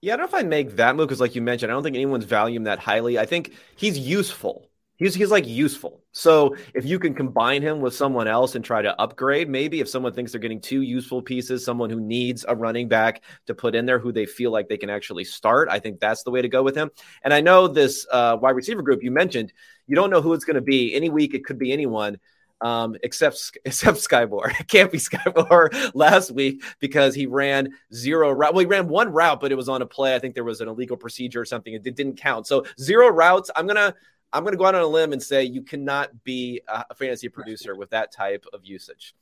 [0.01, 1.83] Yeah, I don't know if I make that move because, like you mentioned, I don't
[1.83, 3.17] think anyone's valuing that highly.
[3.17, 4.69] I think he's useful.
[4.97, 6.03] He's he's like useful.
[6.11, 9.89] So if you can combine him with someone else and try to upgrade, maybe if
[9.89, 13.75] someone thinks they're getting two useful pieces, someone who needs a running back to put
[13.75, 16.41] in there who they feel like they can actually start, I think that's the way
[16.41, 16.91] to go with him.
[17.23, 19.51] And I know this uh, wide receiver group you mentioned,
[19.87, 20.95] you don't know who it's going to be.
[20.95, 22.17] Any week it could be anyone
[22.61, 28.53] um, except except Skyy It can't be Skyy last week because he ran zero route.
[28.53, 30.15] Well, he ran one route, but it was on a play.
[30.15, 31.73] I think there was an illegal procedure or something.
[31.73, 32.47] It didn't count.
[32.47, 33.51] So zero routes.
[33.55, 33.93] I'm gonna
[34.35, 37.29] I'm going to go out on a limb and say you cannot be a fantasy
[37.29, 39.15] producer with that type of usage.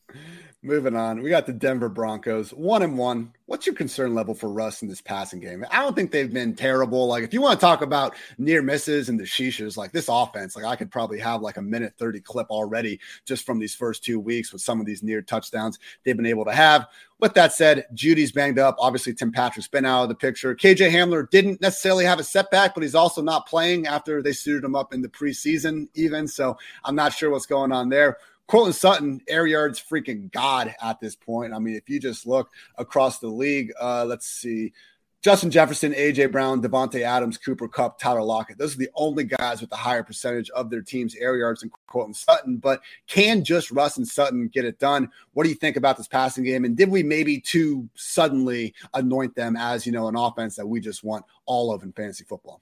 [0.63, 3.31] Moving on, we got the Denver Broncos, one and one.
[3.45, 5.63] What's your concern level for Russ in this passing game?
[5.69, 7.05] I don't think they've been terrible.
[7.05, 10.55] Like, if you want to talk about near misses and the shishas, like this offense,
[10.55, 14.03] like I could probably have like a minute 30 clip already just from these first
[14.03, 16.87] two weeks with some of these near touchdowns they've been able to have.
[17.23, 18.75] With that said, Jeudy's banged up.
[18.79, 20.53] Obviously, Tim Patrick's been out of the picture.
[20.53, 24.65] KJ Hamler didn't necessarily have a setback, but he's also not playing after they suited
[24.65, 26.27] him up in the preseason, even.
[26.27, 28.17] So I'm not sure what's going on there.
[28.47, 31.53] Courtland Sutton, air yards, freaking god at this point.
[31.53, 34.73] I mean, if you just look across the league, uh, let's see.
[35.23, 38.57] Justin Jefferson, AJ Brown, Davante Adams, Cooper Kupp, Tyler Lockett.
[38.57, 41.71] Those are the only guys with the higher percentage of their team's air yards and
[41.87, 42.57] Courtland Sutton.
[42.57, 45.09] But can just Russ and Sutton get it done?
[45.31, 46.65] What do you think about this passing game?
[46.65, 50.81] And did we maybe too suddenly anoint them as you know an offense that we
[50.81, 52.61] just want all of in fantasy football?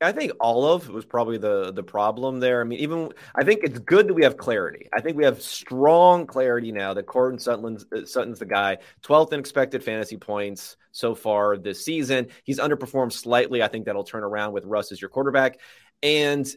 [0.00, 2.60] I think of was probably the the problem there.
[2.60, 4.88] I mean, even I think it's good that we have clarity.
[4.92, 8.78] I think we have strong clarity now that Courtland Sutton's, uh, Sutton's the guy.
[9.02, 12.28] 12th in expected fantasy points so far this season.
[12.44, 13.60] He's underperformed slightly.
[13.60, 15.58] I think that'll turn around with Russ as your quarterback.
[16.00, 16.48] And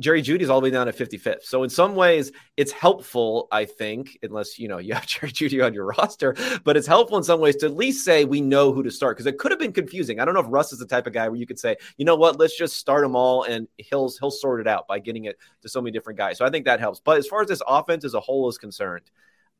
[0.00, 1.44] Jerry Jeudy's all the way down at 55th.
[1.44, 5.64] So in some ways, it's helpful, I think, unless you know you have Jerry Jeudy
[5.64, 6.34] on your roster,
[6.64, 9.16] but it's helpful in some ways to at least say we know who to start
[9.16, 10.18] because it could have been confusing.
[10.18, 12.04] I don't know if Russ is the type of guy where you could say, you
[12.04, 15.26] know what, let's just start them all and he'll he'll sort it out by getting
[15.26, 16.38] it to so many different guys.
[16.38, 17.00] So I think that helps.
[17.00, 19.10] But as far as this offense as a whole is concerned,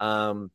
[0.01, 0.51] um,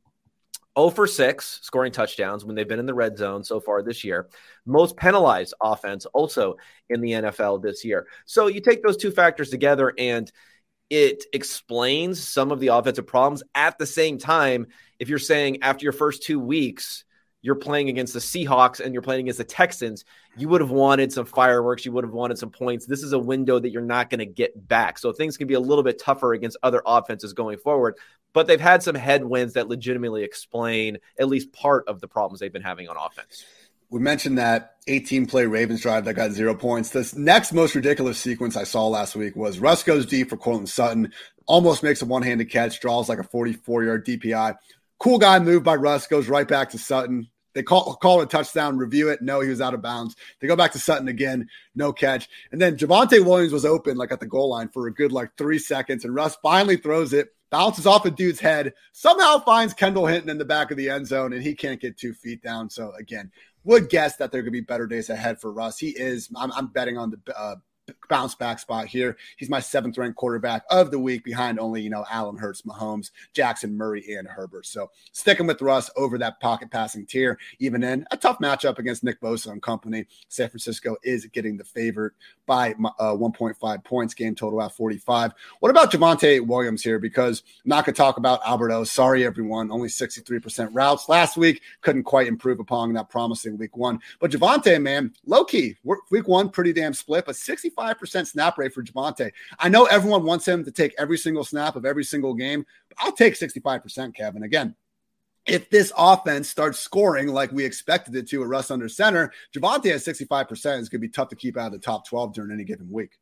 [0.78, 4.04] 0 for 6 scoring touchdowns when they've been in the red zone so far this
[4.04, 4.28] year.
[4.66, 6.58] Most penalized offense also
[6.90, 8.08] in the NFL this year.
[8.26, 10.32] So you take those two factors together and
[10.90, 13.42] it explains some of the offensive problems.
[13.56, 14.68] At the same time,
[15.00, 17.05] if you're saying after your first two weeks,
[17.46, 20.04] you're playing against the Seahawks and you're playing against the Texans,
[20.36, 21.86] you would have wanted some fireworks.
[21.86, 22.86] You would have wanted some points.
[22.86, 24.98] This is a window that you're not going to get back.
[24.98, 27.96] So things can be a little bit tougher against other offenses going forward
[28.36, 32.52] but they've had some headwinds that legitimately explain at least part of the problems they've
[32.52, 33.46] been having on offense.
[33.90, 36.90] We mentioned that 18 play Ravens drive that got zero points.
[36.90, 40.68] This next most ridiculous sequence I saw last week was Russ goes deep for Courtland
[40.68, 41.14] Sutton,
[41.46, 44.58] almost makes a one handed catch, draws like a 44 yard DPI.
[45.00, 47.30] Cool guy move by Russ, goes right back to Sutton.
[47.56, 49.24] They call call it a touchdown, review it.
[49.24, 50.16] No, he was out of bounds.
[50.40, 52.30] They go back to Sutton again, no catch.
[52.52, 55.32] And then Javonte Williams was open like at the goal line for a good like
[55.38, 60.06] three seconds, and Russ finally throws it bounces off a dude's head, somehow finds Kendall
[60.06, 62.70] Hinton in the back of the end zone, and he can't get two feet down.
[62.70, 63.32] So again,
[63.64, 65.80] would guess that there could be better days ahead for Russ.
[65.80, 66.30] He is.
[66.36, 67.56] I'm, I'm betting on the uh,
[68.10, 69.18] bounce back spot here.
[69.38, 73.12] He's my seventh ranked quarterback of the week behind only, you know, Allen Hurts, Mahomes,
[73.34, 74.66] Jackson, Murray, and Herbert.
[74.66, 79.04] So sticking with Russ over that pocket passing tier, even in a tough matchup against
[79.04, 80.06] Nick Bosa and company.
[80.30, 82.14] San Francisco is getting the favorite
[82.46, 85.34] by uh, 1.5 points, game total at 45.
[85.60, 87.00] What about Javonte Williams here?
[87.00, 88.84] Because I'm not going to talk about Alberto.
[88.84, 89.72] Sorry, everyone.
[89.72, 91.62] Only 63% routes last week.
[91.82, 94.00] Couldn't quite improve upon that promising week one.
[94.20, 98.84] But Javonte, man, low key, week one, pretty damn split, but 65% snap rate for
[98.84, 99.32] Javonte.
[99.60, 102.66] I know everyone wants him to take every single snap of every single game,
[102.98, 104.44] I'll take 65%, Kevin.
[104.44, 104.76] Again,
[105.46, 109.92] if this offense starts scoring like we expected it to at Russ under center, Javonte
[109.92, 112.52] at 65% is going to be tough to keep out of the top 12 during
[112.52, 113.18] any given week.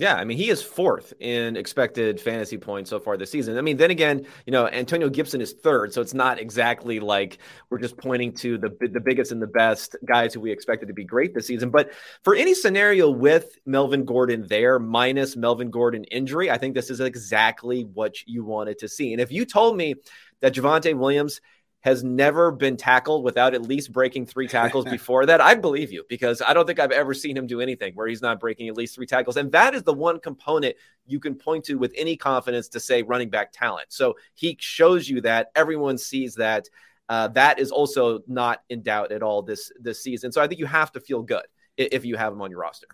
[0.00, 3.58] Yeah, I mean, he is fourth in expected fantasy points so far this season.
[3.58, 7.38] I mean, then again, you know, Antonio Gibson is third, so it's not exactly like
[7.68, 10.94] we're just pointing to the the biggest and the best guys who we expected to
[10.94, 11.70] be great this season.
[11.70, 11.90] But
[12.22, 17.00] for any scenario with Melvin Gordon there, minus Melvin Gordon injury, I think this is
[17.00, 19.12] exactly what you wanted to see.
[19.12, 19.96] And if you told me
[20.42, 21.40] that Javonte Williams
[21.80, 26.04] has never been tackled without at least breaking three tackles before that, I believe you
[26.08, 28.76] because I don't think I've ever seen him do anything where he's not breaking at
[28.76, 29.36] least three tackles.
[29.36, 30.76] And that is the one component
[31.06, 33.86] you can point to with any confidence to say running back talent.
[33.90, 36.68] So he shows you that everyone sees that.
[37.10, 40.30] Uh, that is also not in doubt at all this this season.
[40.30, 41.44] So I think you have to feel good
[41.78, 42.86] if you have him on your roster.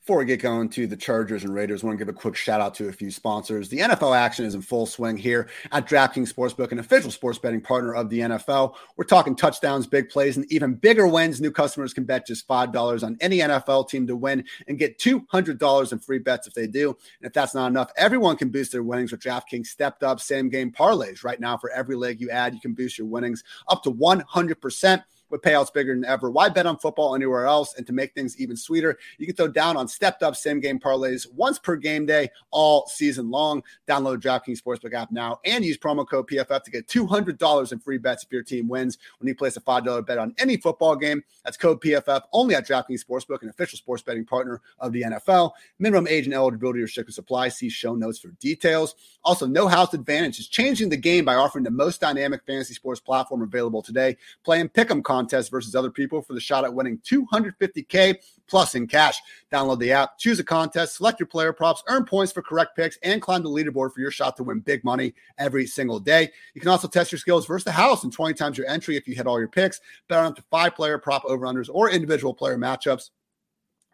[0.00, 2.34] Before we get going to the Chargers and Raiders, I want to give a quick
[2.34, 3.68] shout out to a few sponsors.
[3.68, 7.60] The NFL action is in full swing here at DraftKings Sportsbook, an official sports betting
[7.60, 8.76] partner of the NFL.
[8.96, 11.42] We're talking touchdowns, big plays, and even bigger wins.
[11.42, 15.92] New customers can bet just $5 on any NFL team to win and get $200
[15.92, 16.88] in free bets if they do.
[16.88, 20.48] And if that's not enough, everyone can boost their winnings with DraftKings stepped up same
[20.48, 21.24] game parlays.
[21.24, 25.02] Right now, for every leg you add, you can boost your winnings up to 100%
[25.30, 26.30] with payouts bigger than ever.
[26.30, 27.74] Why bet on football anywhere else?
[27.76, 30.78] And to make things even sweeter, you can throw down on stepped up same game
[30.78, 33.62] parlays once per game day all season long.
[33.88, 37.98] Download DraftKings Sportsbook app now and use promo code PFF to get $200 in free
[37.98, 41.22] bets if your team wins when you place a $5 bet on any football game.
[41.44, 45.52] That's code PFF only at DraftKings Sportsbook, an official sports betting partner of the NFL.
[45.78, 47.48] Minimum age and eligibility restrictions apply.
[47.48, 48.94] See show notes for details.
[49.24, 53.00] Also, No House Advantage is changing the game by offering the most dynamic fantasy sports
[53.00, 54.16] platform available today.
[54.44, 58.16] Play and pick 'em contest versus other people for the shot at winning 250K
[58.46, 59.18] plus in cash.
[59.52, 62.96] Download the app, choose a contest, select your player props, earn points for correct picks,
[63.02, 66.30] and climb the leaderboard for your shot to win big money every single day.
[66.54, 69.06] You can also test your skills versus the house and 20 times your entry if
[69.06, 69.80] you hit all your picks.
[70.08, 73.10] Bet on up to five player prop over unders or individual player matchups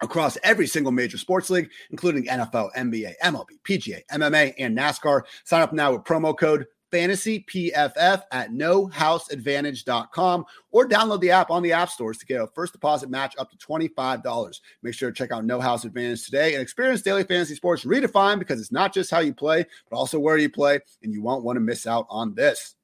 [0.02, 5.22] across every single major sports league, including NFL, NBA, MLB, PGA, MMA, and NASCAR.
[5.44, 11.62] Sign up now with promo code fantasy PFF at nohouseadvantage.com or download the app on
[11.62, 14.60] the app stores to get a first deposit match up to $25.
[14.82, 18.38] Make sure to check out No House Advantage today and experience daily fantasy sports redefined
[18.38, 21.44] because it's not just how you play, but also where you play, and you won't
[21.44, 22.76] want to miss out on this.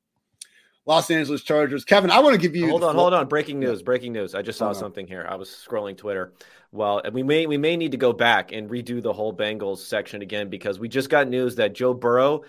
[0.84, 1.84] Los Angeles Chargers.
[1.84, 3.28] Kevin, I want to give you Hold on, hold on.
[3.28, 4.34] Breaking news, breaking news.
[4.34, 5.24] I just saw something here.
[5.28, 6.32] I was scrolling Twitter.
[6.72, 10.22] Well, we may we may need to go back and redo the whole Bengals section
[10.22, 12.42] again because we just got news that Joe Burrow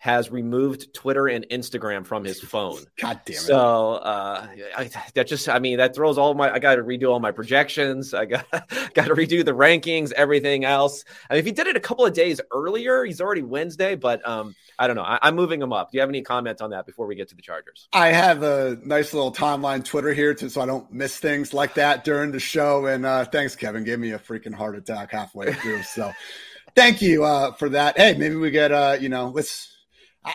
[0.00, 2.82] has removed Twitter and Instagram from his phone.
[3.00, 3.40] God damn it.
[3.40, 7.10] So uh, I, that just, I mean, that throws all my, I got to redo
[7.10, 8.14] all my projections.
[8.14, 11.04] I got, got to redo the rankings, everything else.
[11.28, 14.26] I mean, if he did it a couple of days earlier, he's already Wednesday, but
[14.26, 15.02] um, I don't know.
[15.02, 15.90] I, am moving him up.
[15.90, 17.86] Do you have any comments on that before we get to the Chargers?
[17.92, 21.74] I have a nice little timeline Twitter here to, so I don't miss things like
[21.74, 22.86] that during the show.
[22.86, 23.84] And uh, thanks, Kevin.
[23.84, 25.82] Gave me a freaking heart attack halfway through.
[25.82, 26.10] So
[26.74, 27.98] thank you uh, for that.
[27.98, 29.76] Hey, maybe we get, uh, you know, let's,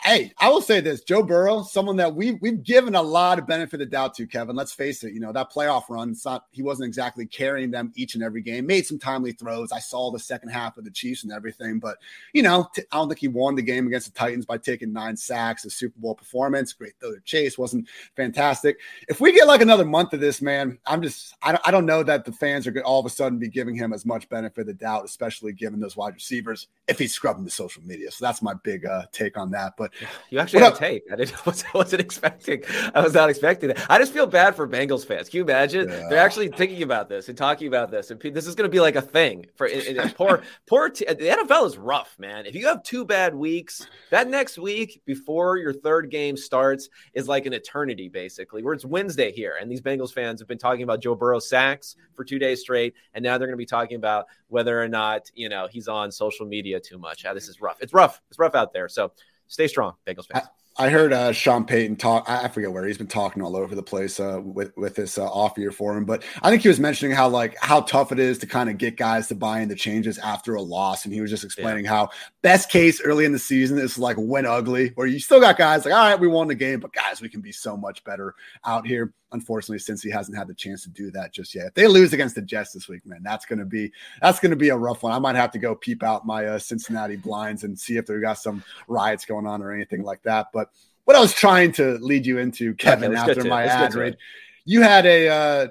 [0.01, 3.45] Hey, I will say this: Joe Burrow, someone that we've we've given a lot of
[3.45, 4.25] benefit of doubt to.
[4.25, 5.13] Kevin, let's face it.
[5.13, 6.09] You know that playoff run.
[6.09, 8.65] It's not he wasn't exactly carrying them each and every game.
[8.65, 9.71] Made some timely throws.
[9.71, 11.97] I saw the second half of the Chiefs and everything, but
[12.33, 15.15] you know I don't think he won the game against the Titans by taking nine
[15.15, 15.65] sacks.
[15.65, 17.11] A Super Bowl performance, great though.
[17.11, 18.79] The chase wasn't fantastic.
[19.07, 21.85] If we get like another month of this, man, I'm just I don't, I don't
[21.85, 24.03] know that the fans are going to all of a sudden be giving him as
[24.03, 27.83] much benefit of the doubt, especially given those wide receivers if he's scrubbing the social
[27.83, 28.09] media.
[28.09, 29.74] So that's my big uh, take on that.
[29.77, 29.91] But
[30.29, 31.03] you actually had a take.
[31.11, 32.63] I didn't wasn't, wasn't expecting.
[32.93, 33.85] I was not expecting that.
[33.89, 35.29] I just feel bad for Bengals fans.
[35.29, 35.89] Can you imagine?
[35.89, 36.07] Yeah.
[36.09, 38.79] They're actually thinking about this and talking about this, and this is going to be
[38.79, 40.89] like a thing for in, in poor poor.
[40.89, 42.45] T- the NFL is rough, man.
[42.45, 47.27] If you have two bad weeks, that next week before your third game starts is
[47.27, 48.63] like an eternity, basically.
[48.63, 51.95] Where it's Wednesday here, and these Bengals fans have been talking about Joe Burrow sacks
[52.13, 55.29] for two days straight, and now they're going to be talking about whether or not
[55.33, 57.25] you know he's on social media too much.
[57.25, 57.81] Ah, this is rough.
[57.81, 58.21] It's rough.
[58.29, 58.87] It's rough out there.
[58.87, 59.11] So
[59.47, 60.47] stay strong, Bengals fans.
[60.77, 62.29] I heard uh, Sean Payton talk.
[62.29, 65.25] I forget where he's been talking all over the place uh, with with this uh,
[65.25, 68.19] off year for him, but I think he was mentioning how like how tough it
[68.19, 71.21] is to kind of get guys to buy into changes after a loss, and he
[71.21, 71.91] was just explaining yeah.
[71.91, 72.09] how
[72.41, 75.85] best case early in the season is like win ugly, where you still got guys
[75.85, 78.35] like all right, we won the game, but guys, we can be so much better
[78.65, 79.13] out here.
[79.35, 82.13] Unfortunately, since he hasn't had the chance to do that just yet, if they lose
[82.13, 85.13] against the Jets this week, man, that's gonna be that's gonna be a rough one.
[85.13, 88.19] I might have to go peep out my uh, Cincinnati blinds and see if they've
[88.19, 90.69] got some riots going on or anything like that, but
[91.05, 94.17] what I was trying to lead you into, Kevin, okay, after my ad read.
[94.65, 95.67] You had a, uh,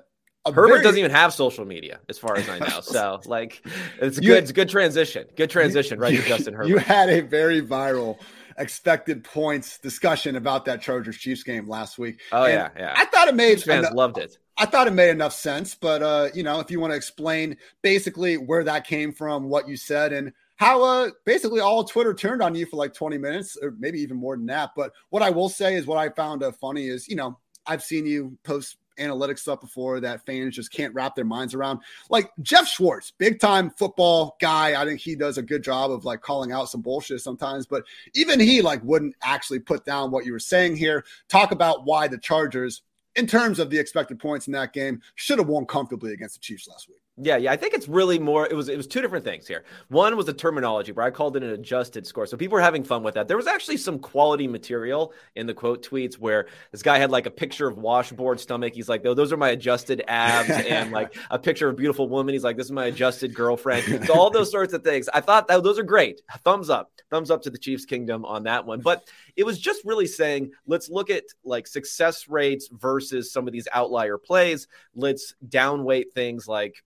[0.46, 0.82] a Herbert very...
[0.82, 2.80] doesn't even have social media, as far as I know.
[2.82, 3.66] So, like,
[4.00, 4.42] it's you, good.
[4.44, 5.26] It's a good transition.
[5.36, 6.12] Good transition, right?
[6.12, 6.68] You, to Justin Herbert.
[6.68, 8.18] You had a very viral
[8.58, 12.20] expected points discussion about that Chargers Chiefs game last week.
[12.32, 12.94] Oh and yeah, yeah.
[12.96, 14.38] I thought it made Chiefs fans loved it.
[14.56, 17.56] I thought it made enough sense, but uh, you know, if you want to explain
[17.82, 22.42] basically where that came from, what you said, and how uh basically all Twitter turned
[22.42, 24.70] on you for like 20 minutes or maybe even more than that.
[24.76, 27.82] But what I will say is what I found uh, funny is, you know, I've
[27.82, 31.80] seen you post analytics stuff before that fans just can't wrap their minds around.
[32.10, 34.80] Like Jeff Schwartz, big time football guy.
[34.80, 37.84] I think he does a good job of like calling out some bullshit sometimes, but
[38.14, 41.04] even he like wouldn't actually put down what you were saying here.
[41.28, 42.82] Talk about why the Chargers,
[43.16, 46.40] in terms of the expected points in that game, should have won comfortably against the
[46.40, 47.03] Chiefs last week.
[47.16, 47.52] Yeah, yeah.
[47.52, 48.44] I think it's really more.
[48.44, 49.62] It was it was two different things here.
[49.86, 52.82] One was the terminology where I called it an adjusted score, so people were having
[52.82, 53.28] fun with that.
[53.28, 57.26] There was actually some quality material in the quote tweets where this guy had like
[57.26, 58.74] a picture of washboard stomach.
[58.74, 62.32] He's like, those are my adjusted abs, and like a picture of a beautiful woman.
[62.32, 64.06] He's like, this is my adjusted girlfriend.
[64.06, 65.08] So all those sorts of things.
[65.14, 66.20] I thought that those are great.
[66.42, 68.80] Thumbs up, thumbs up to the Chiefs Kingdom on that one.
[68.80, 73.52] But it was just really saying, let's look at like success rates versus some of
[73.52, 74.66] these outlier plays.
[74.96, 76.82] Let's downweight things like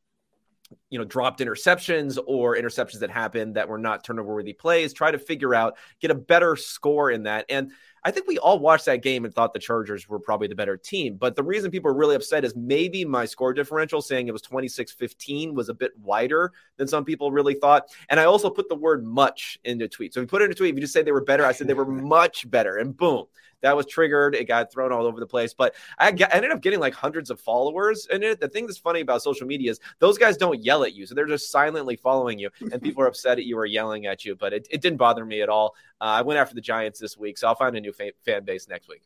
[0.90, 5.10] you know dropped interceptions or interceptions that happened that were not turnover worthy plays try
[5.10, 7.46] to figure out get a better score in that.
[7.48, 7.72] And
[8.04, 10.76] i think we all watched that game and thought the chargers were probably the better
[10.76, 11.16] team.
[11.16, 14.42] But the reason people are really upset is maybe my score differential saying it was
[14.42, 17.88] 26-15 was a bit wider than some people really thought.
[18.08, 20.46] And i also put the word much into a tweet so if you put it
[20.46, 22.48] in a tweet if you just say they were better i said they were much
[22.50, 23.24] better and boom
[23.60, 24.34] that was triggered.
[24.34, 25.54] It got thrown all over the place.
[25.54, 28.40] But I, ended up getting like hundreds of followers in it.
[28.40, 31.06] The thing that's funny about social media is those guys don't yell at you.
[31.06, 32.50] So they're just silently following you.
[32.72, 34.36] And people are upset at you or yelling at you.
[34.36, 35.74] But it, it didn't bother me at all.
[36.00, 37.38] Uh, I went after the Giants this week.
[37.38, 39.02] So I'll find a new fan, fan base next week.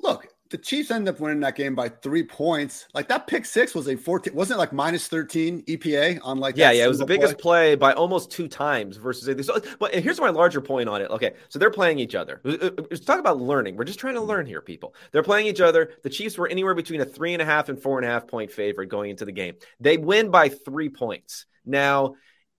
[0.00, 2.86] Look, the Chiefs ended up winning that game by three points.
[2.94, 6.56] Like that pick six was a 14, wasn't it like minus 13 EPA on like
[6.56, 7.74] Yeah, yeah, it was the biggest play.
[7.74, 11.10] play by almost two times versus so, but here's my larger point on it.
[11.10, 12.40] Okay, so they're playing each other.
[12.44, 13.76] Uh, uh, Let's talk about learning.
[13.76, 14.94] We're just trying to learn here, people.
[15.12, 15.90] They're playing each other.
[16.02, 18.26] The Chiefs were anywhere between a three and a half and four and a half
[18.26, 19.56] point favorite going into the game.
[19.80, 21.46] They win by three points.
[21.64, 22.14] Now,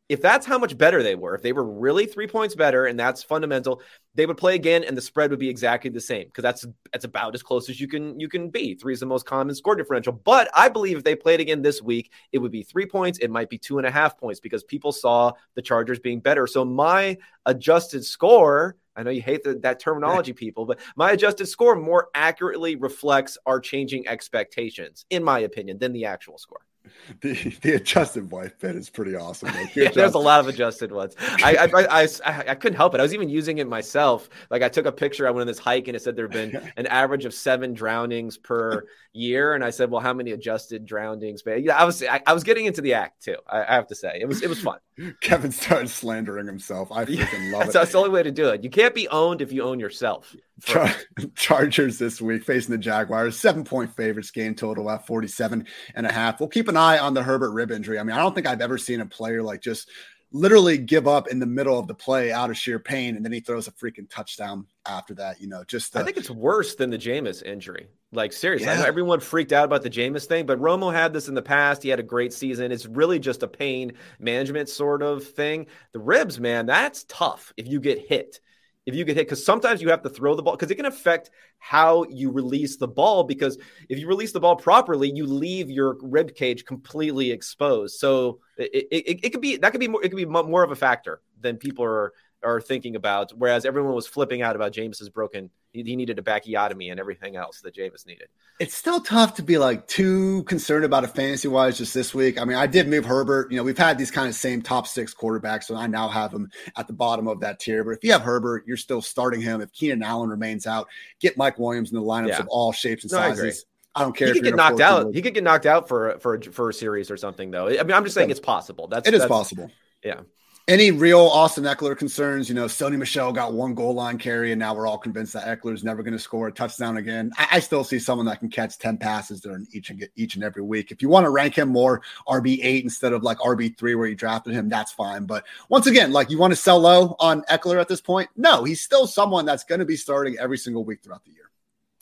[0.09, 2.97] if that's how much better they were, if they were really three points better, and
[2.97, 3.81] that's fundamental,
[4.15, 7.05] they would play again, and the spread would be exactly the same because that's that's
[7.05, 8.73] about as close as you can you can be.
[8.73, 10.13] Three is the most common score differential.
[10.13, 13.19] But I believe if they played again this week, it would be three points.
[13.19, 16.47] It might be two and a half points because people saw the Chargers being better.
[16.47, 18.77] So my adjusted score.
[18.95, 23.37] I know you hate the, that terminology, people, but my adjusted score more accurately reflects
[23.45, 26.61] our changing expectations, in my opinion, than the actual score.
[27.21, 29.49] the the adjusted wife bit is pretty awesome.
[29.75, 31.15] yeah, there's a lot of adjusted ones.
[31.19, 32.99] I I, I I, couldn't help it.
[32.99, 34.29] I was even using it myself.
[34.49, 35.27] Like I took a picture.
[35.27, 37.73] I went on this hike, and it said there have been an average of seven
[37.73, 39.53] drownings per year.
[39.53, 41.41] And I said, well, how many adjusted drownings?
[41.43, 43.37] But yeah, I was I, I was getting into the act too.
[43.47, 44.79] I, I, have to say, it was it was fun.
[45.21, 46.91] Kevin started slandering himself.
[46.91, 47.73] I freaking love it.
[47.73, 48.63] That's the only way to do it.
[48.63, 50.35] You can't be owned if you own yourself.
[50.63, 50.95] Char-
[51.35, 56.11] Chargers this week facing the Jaguars, seven point favorites game total at 47 and a
[56.11, 56.39] half.
[56.39, 57.99] We'll keep an eye on the Herbert rib injury.
[57.99, 59.89] I mean, I don't think I've ever seen a player like just
[60.31, 63.31] literally give up in the middle of the play out of sheer pain, and then
[63.31, 65.39] he throws a freaking touchdown after that.
[65.39, 67.87] You know, just the, I think it's worse than the Jameis injury.
[68.11, 68.85] Like seriously, yeah.
[68.85, 71.83] Everyone freaked out about the Jameis thing, but Romo had this in the past.
[71.83, 72.71] He had a great season.
[72.71, 75.67] It's really just a pain management sort of thing.
[75.93, 78.39] The ribs, man, that's tough if you get hit
[78.87, 80.85] if you get hit because sometimes you have to throw the ball because it can
[80.85, 81.29] affect
[81.59, 83.57] how you release the ball because
[83.89, 87.99] if you release the ball properly you leave your rib cage completely exposed.
[87.99, 90.71] So it, it, it could be that could be more it could be more of
[90.71, 92.13] a factor than people are
[92.43, 93.31] are thinking about.
[93.31, 97.35] Whereas everyone was flipping out about Jameis's broken, he, he, needed a backiotomy and everything
[97.35, 98.27] else that Jameis needed.
[98.59, 102.39] It's still tough to be like too concerned about a fantasy wise just this week.
[102.39, 103.51] I mean, I did move Herbert.
[103.51, 106.31] You know, we've had these kind of same top six quarterbacks, so I now have
[106.31, 107.83] him at the bottom of that tier.
[107.83, 109.61] But if you have Herbert, you're still starting him.
[109.61, 110.87] If Keenan Allen remains out,
[111.19, 112.39] get Mike Williams in the lineups yeah.
[112.39, 113.65] of all shapes and no, sizes.
[113.95, 114.27] I, I don't care.
[114.27, 115.13] He could get knocked out.
[115.13, 117.67] He could get knocked out for for for a series or something, though.
[117.67, 118.87] I mean, I'm just saying it's possible.
[118.87, 119.71] That's it is that's, possible.
[120.03, 120.21] Yeah.
[120.69, 122.49] Any real Austin Ekeler concerns?
[122.49, 125.45] You know, Sony Michel got one goal line carry, and now we're all convinced that
[125.45, 127.31] Ekeler is never going to score a touchdown again.
[127.37, 130.43] I, I, still see someone that can catch 10 passes during each and each and
[130.43, 130.91] every week.
[130.91, 134.55] If you want to rank him more RB8 instead of like RB3 where you drafted
[134.55, 135.23] him, that's fine.
[135.23, 138.29] But once again, like you want to sell low on Ekeler at this point?
[138.35, 141.49] No, he's still someone that's going to be starting every single week throughout the year.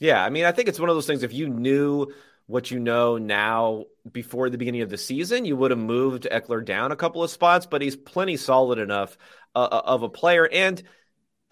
[0.00, 0.24] Yeah.
[0.24, 2.08] I mean, I think it's one of those things if you knew
[2.46, 6.64] what you know now before the beginning of the season, you would have moved Ekeler
[6.64, 9.18] down a couple of spots, but he's plenty solid enough
[9.54, 10.48] uh, uh of a player.
[10.50, 10.82] And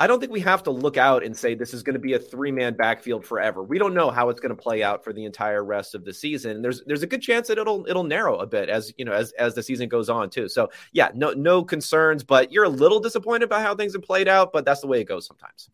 [0.01, 2.15] I don't think we have to look out and say this is going to be
[2.15, 3.63] a three man backfield forever.
[3.63, 6.13] We don't know how it's going to play out for the entire rest of the
[6.13, 6.63] season.
[6.63, 9.33] There's there's a good chance that it'll it'll narrow a bit as you know as
[9.33, 10.49] as the season goes on too.
[10.49, 14.27] So yeah, no no concerns, but you're a little disappointed by how things have played
[14.27, 15.71] out, but that's the way it goes sometimes.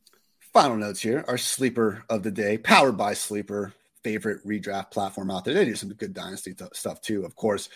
[0.52, 1.24] Final notes here.
[1.26, 3.72] Our sleeper of the day, powered by Sleeper
[4.02, 5.54] favorite redraft platform out there.
[5.54, 7.68] They do some good dynasty stuff too, of course.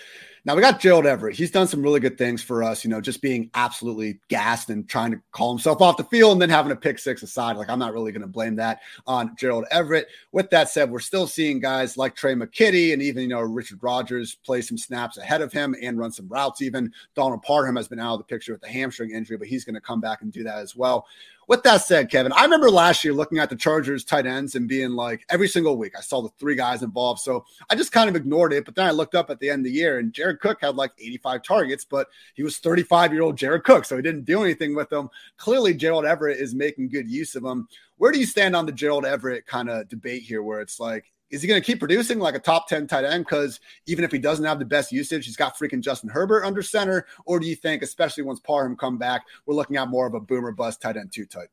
[0.47, 1.36] Now we got Gerald Everett.
[1.36, 4.86] He's done some really good things for us, you know, just being absolutely gassed and
[4.86, 7.57] trying to call himself off the field and then having a pick six aside.
[7.57, 10.09] Like, I'm not really going to blame that on Gerald Everett.
[10.32, 13.82] With that said, we're still seeing guys like Tre' McKitty and even, you know, Richard
[13.82, 16.61] Rodgers play some snaps ahead of him and run some routes.
[16.61, 19.64] Even Donald Parham has been out of the picture with the hamstring injury, but he's
[19.64, 21.07] going to come back and do that as well.
[21.47, 24.66] With that said, Kevin, I remember last year looking at the Chargers tight ends and
[24.66, 27.20] being like, every single week I saw the three guys involved.
[27.20, 28.64] So I just kind of ignored it.
[28.64, 30.76] But then I looked up at the end of the year and Jared Cook had
[30.76, 33.85] like 85 targets, but he was 35 year old Jared Cook.
[33.85, 35.09] So he didn't do anything with them.
[35.37, 37.68] Clearly, Gerald Everett is making good use of them.
[37.97, 41.12] Where do you stand on the Gerald Everett kind of debate here where it's like,
[41.30, 43.24] is he going to keep producing like a top 10 tight end?
[43.24, 46.62] Because even if he doesn't have the best usage, he's got freaking Justin Herbert under
[46.62, 47.07] center.
[47.24, 50.20] Or do you think, especially once Parham come back, we're looking at more of a
[50.20, 51.51] boomer bust tight end two type?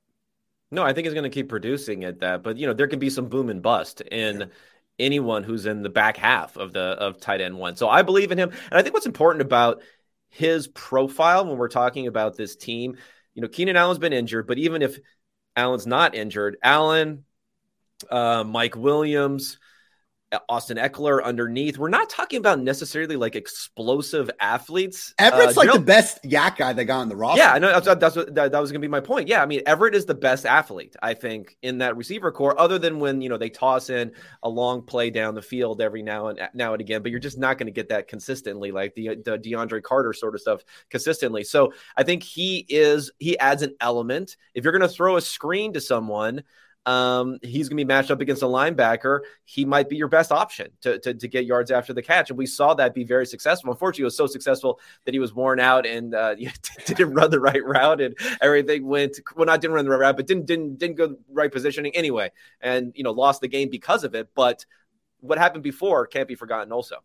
[0.72, 2.44] No, I think he's going to keep producing at that.
[2.44, 4.46] But you know, there can be some boom and bust in yeah.
[5.02, 7.76] Anyone who's in the back half of the of tight end one.
[7.76, 9.82] So I believe in him, and I think what's important about
[10.30, 12.96] his profile when we're talking about this team,
[13.34, 14.98] you know, Keenan Allen's been injured, but even if
[15.56, 17.26] Allen's not injured, Allen,
[18.10, 19.60] uh, Mike Williams,
[20.48, 21.78] Austin Ekeler underneath.
[21.78, 25.14] We're not talking about necessarily like explosive athletes.
[25.20, 27.40] Everett's uh, like the best YAC guy that got on the roster.
[27.40, 29.28] Yeah, I know that's, that's what that, that was going to be my point.
[29.28, 32.80] Yeah, I mean Everett is the best athlete I think in that receiver core, other
[32.80, 34.12] than when you know they toss in
[34.44, 37.02] a long play down the field every now and now and again.
[37.02, 40.36] But you're just not going to get that consistently, like the, the DeAndre Carter sort
[40.36, 41.44] of stuff consistently.
[41.44, 44.38] So I think he is he adds an element.
[44.54, 46.44] If you're going to throw a screen to someone
[46.86, 49.20] um, he's going to be matched up against a linebacker.
[49.46, 52.30] He might be your best option to, to, to, get yards after the catch.
[52.32, 53.72] And we saw that be very successful.
[53.72, 56.36] Unfortunately, it was so successful that he was worn out and uh,
[56.86, 60.18] didn't run the right route and everything went, well, not didn't run the right route,
[60.18, 62.32] but didn't, didn't, didn't go right positioning anyway.
[62.62, 64.30] And, you know, lost the game because of it.
[64.34, 64.66] But
[65.20, 67.04] what happened before can't be forgotten also.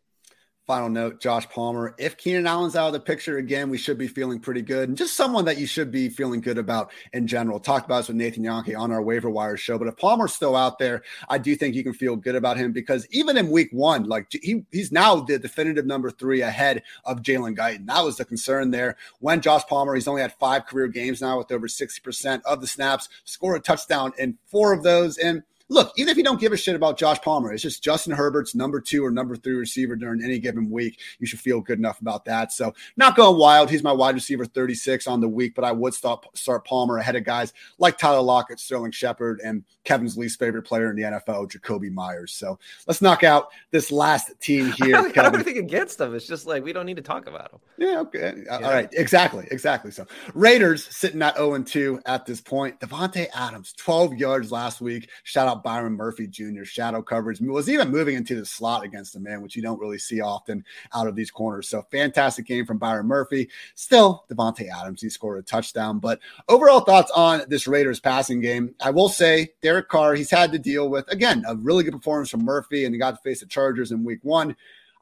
[0.66, 1.94] Final note, Josh Palmer.
[1.96, 4.88] If Keenan Allen's out of the picture again, we should be feeling pretty good.
[4.88, 7.60] And just someone that you should be feeling good about in general.
[7.60, 9.78] Talked about this with Nathan Jahnke on our waiver wire show.
[9.78, 12.72] But if Palmer's still out there, I do think you can feel good about him
[12.72, 17.22] because even in week one, like he, he's now the definitive number three ahead of
[17.22, 17.86] Jalen Guyton.
[17.86, 18.96] That was the concern there.
[19.20, 22.66] When Josh Palmer, he's only had five career games now with over 60% of the
[22.66, 25.16] snaps, scored a touchdown in four of those.
[25.18, 28.12] And look, even if you don't give a shit about Josh Palmer, it's just Justin
[28.12, 31.00] Herbert's number two or number three receiver during any given week.
[31.18, 32.52] You should feel good enough about that.
[32.52, 33.70] So, not going wild.
[33.70, 37.16] He's my wide receiver 36 on the week, but I would start, start Palmer ahead
[37.16, 41.50] of guys like Tyler Lockett, Sterling Shepard, and Kevin's least favorite player in the NFL,
[41.50, 42.32] Jakobi Meyers.
[42.32, 44.96] So, let's knock out this last team here.
[44.96, 46.14] I don't, have anything against them.
[46.14, 47.60] It's just like we don't need to talk about them.
[47.78, 48.28] Yeah, okay.
[48.50, 48.66] Uh, yeah.
[48.66, 48.88] All right.
[48.92, 49.46] Exactly.
[49.50, 49.90] Exactly.
[49.90, 52.78] So, Raiders sitting at 0 and 2 at this point.
[52.80, 55.08] Davante Adams, 12 yards last week.
[55.24, 56.64] Shout out out Byron Murphy Jr.
[56.64, 59.98] shadow coverage was even moving into the slot against the man, which you don't really
[59.98, 61.68] see often out of these corners.
[61.68, 63.48] So fantastic game from Byron Murphy.
[63.74, 65.98] Still, Davante Adams, he scored a touchdown.
[65.98, 68.74] But overall thoughts on this Raiders passing game.
[68.80, 72.30] I will say Derek Carr, he's had to deal with again a really good performance
[72.30, 74.56] from Murphy, and he got to face the Chargers in week one.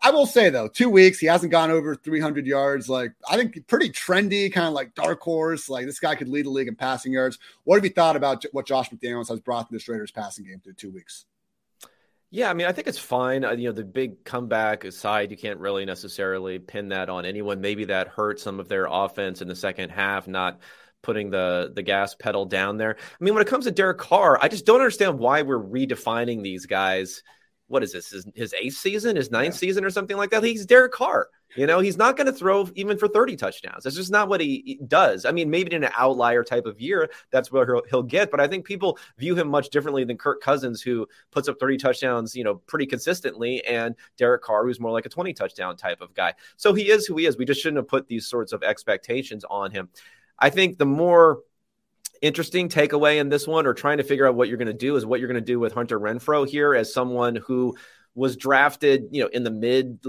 [0.05, 2.91] I will say though, two weeks he hasn't gone over 300 yards.
[2.91, 5.71] Like I think pretty trendy, kind of like dark horse.
[5.71, 7.39] Like this guy could lead the league in passing yards.
[7.65, 10.61] What have you thought about what Josh McDaniels has brought to this Raiders passing game
[10.63, 11.25] through two weeks?
[12.31, 13.47] Yeah, I mean, I think it's fine.
[13.47, 17.63] Uh, you know, the big comeback aside, you can't really necessarily pin that on anyone.
[17.63, 20.61] Maybe that hurt some of their offense in the second half, not
[21.01, 22.97] putting the the gas pedal down there.
[22.99, 26.43] I mean, when it comes to Derek Carr, I just don't understand why we're redefining
[26.43, 27.23] these guys
[27.75, 28.11] what is this?
[28.11, 29.59] His, his eighth season, his ninth yeah.
[29.59, 30.45] season, or something like that.
[30.45, 31.29] He's Derek Carr.
[31.57, 33.83] You know, he's not going to throw even for 30 touchdowns.
[33.83, 35.25] That's just not what he does.
[35.25, 38.31] I mean, maybe in an outlier type of year, that's what he'll, he'll get.
[38.31, 41.77] But I think people view him much differently than Kirk Cousins, who puts up 30
[41.79, 46.01] touchdowns, you know, pretty consistently, and Derek Carr, who's more like a 20 touchdown type
[46.01, 46.35] of guy.
[46.57, 47.37] So he is who he is.
[47.37, 49.89] We just shouldn't have put these sorts of expectations on him.
[50.39, 51.41] I think the more
[52.25, 54.97] interesting takeaway in this one, or trying to figure out what you're going to do,
[54.97, 57.77] is what you're going to do with Hunter Renfrow here as someone who
[58.15, 60.01] was drafted, you know, in the mid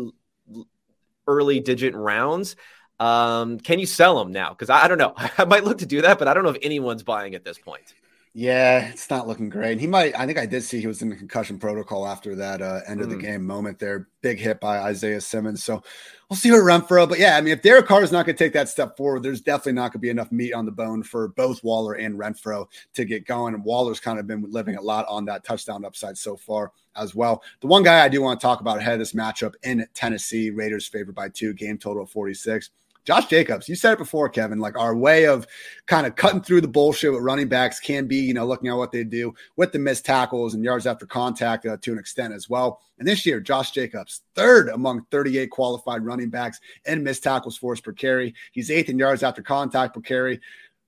[1.28, 2.56] early digit rounds.
[3.00, 4.50] Um, can you sell him now?
[4.50, 5.14] Because I, I, don't know.
[5.38, 7.58] I might look to do that, but I don't know if anyone's buying at this
[7.58, 7.94] point.
[8.38, 9.80] Yeah, it's not looking great.
[9.80, 10.14] He might.
[10.20, 13.00] I think I did see he was in the concussion protocol after that uh, end
[13.00, 13.12] of mm.
[13.12, 14.10] the game moment there.
[14.20, 15.64] Big hit by Isaiah Simmons.
[15.64, 15.82] So
[16.30, 17.08] we'll see what Renfrow.
[17.08, 19.24] But yeah, I mean, if Derek Carr is not going to take that step forward,
[19.24, 22.20] there's definitely not going to be enough meat on the bone for both Waller and
[22.20, 23.54] Renfrow to get going.
[23.54, 27.16] And Waller's kind of been living a lot on that touchdown upside so far as
[27.16, 27.42] well.
[27.62, 30.50] The one guy I do want to talk about ahead of this matchup in Tennessee,
[30.50, 32.70] Raiders favored by two, game total of 46.
[33.06, 34.60] Josh Jacobs, you said it before, Kevin.
[34.60, 35.46] Like our way of
[35.86, 38.76] kind of cutting through the bullshit with running backs can be, you know, looking at
[38.76, 42.34] what they do with the missed tackles and yards after contact uh, to an extent
[42.34, 42.82] as well.
[42.98, 47.80] And this year, Josh Jacobs, third among 38 qualified running backs in missed tackles force
[47.80, 48.34] per carry.
[48.54, 50.40] He's eighth in yards after contact per carry.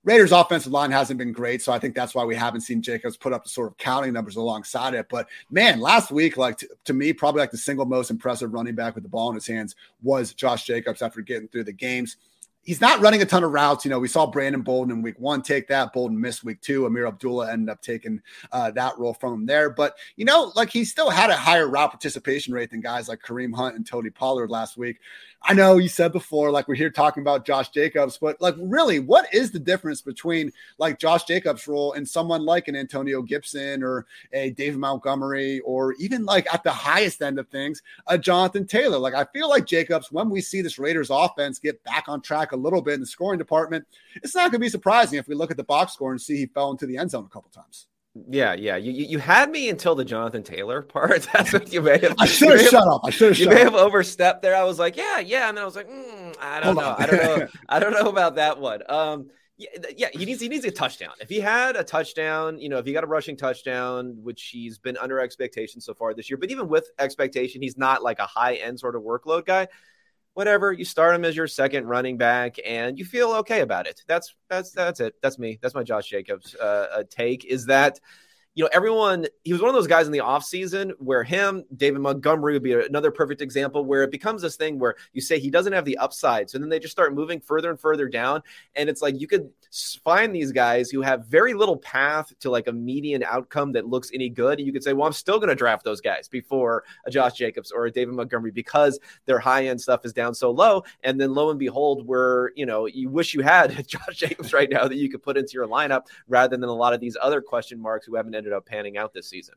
[0.04, 3.18] Raiders offensive line hasn't been great, so I think that's why we haven't seen Jacobs
[3.18, 5.08] put up the sort of counting numbers alongside it.
[5.10, 8.76] But man, last week, like to, to, me, probably like the single most impressive running
[8.76, 12.16] back with the ball in his hands was Josh Jacobs after getting through the games
[12.68, 13.86] he's not running a ton of routes.
[13.86, 15.94] You know, we saw Brandon Bolden in week one take that.
[15.94, 16.86] Bolden missed week two.
[16.86, 18.22] Ameer Abdullah ended up taking
[18.52, 19.70] uh, that role from him there.
[19.70, 23.22] But, you know, like he still had a higher route participation rate than guys like
[23.22, 25.00] Kareem Hunt and Tony Pollard last week.
[25.44, 29.00] I know you said before, like we're here talking about Josh Jacobs, but like really,
[29.00, 33.82] what is the difference between like Josh Jacobs' role and someone like an Antonio Gibson
[33.84, 38.66] or a David Montgomery or even like at the highest end of things, a Jonathan
[38.66, 38.98] Taylor?
[38.98, 42.52] Like I feel like Jacobs, when we see this Raiders offense get back on track
[42.58, 43.86] a little bit in the scoring department,
[44.16, 46.38] it's not going to be surprising if we look at the box score and see
[46.38, 47.88] he fell into the end zone a couple times.
[48.30, 48.78] Yeah, yeah.
[48.78, 51.28] You you had me until the Jonathan Taylor part.
[51.34, 52.16] That's what you may have.
[52.18, 53.02] I should have shut up.
[53.04, 53.40] I should have.
[53.40, 54.56] You may have overstepped there.
[54.56, 56.96] I was like, yeah, yeah, and then I was like, mm, I don't Hold know.
[56.98, 57.48] I don't know.
[57.70, 58.82] I don't know about that one.
[58.90, 61.14] Um, yeah, yeah, he needs he needs a touchdown.
[61.20, 64.78] If he had a touchdown, you know, if he got a rushing touchdown, which he's
[64.78, 68.26] been under expectation so far this year, but even with expectation, he's not like a
[68.28, 69.68] high end sort of workload guy.
[70.38, 74.04] Whatever, you start him as your second running back, and you feel okay about it.
[74.06, 75.16] That's that's that's it.
[75.20, 75.58] That's me.
[75.64, 77.44] That's my Josh Jacobs uh, take.
[77.44, 78.00] Is that
[78.58, 82.02] you know, everyone, he was one of those guys in the offseason where him, David
[82.02, 85.52] Montgomery would be another perfect example where it becomes this thing where you say he
[85.52, 86.50] doesn't have the upside.
[86.50, 88.42] So then they just start moving further and further down.
[88.76, 89.52] And it's like you could
[90.04, 94.10] find these guys who have very little path to like a median outcome that looks
[94.12, 94.58] any good.
[94.58, 97.34] And you could say, well, I'm still going to draft those guys before a Josh
[97.34, 100.84] Jacobs or a David Montgomery because their high end stuff is down so low.
[101.04, 104.68] And then lo and behold, we're, you know, you wish you had Josh Jacobs right
[104.72, 107.40] now that you could put into your lineup rather than a lot of these other
[107.40, 109.56] question marks who haven't ended up panning out this season.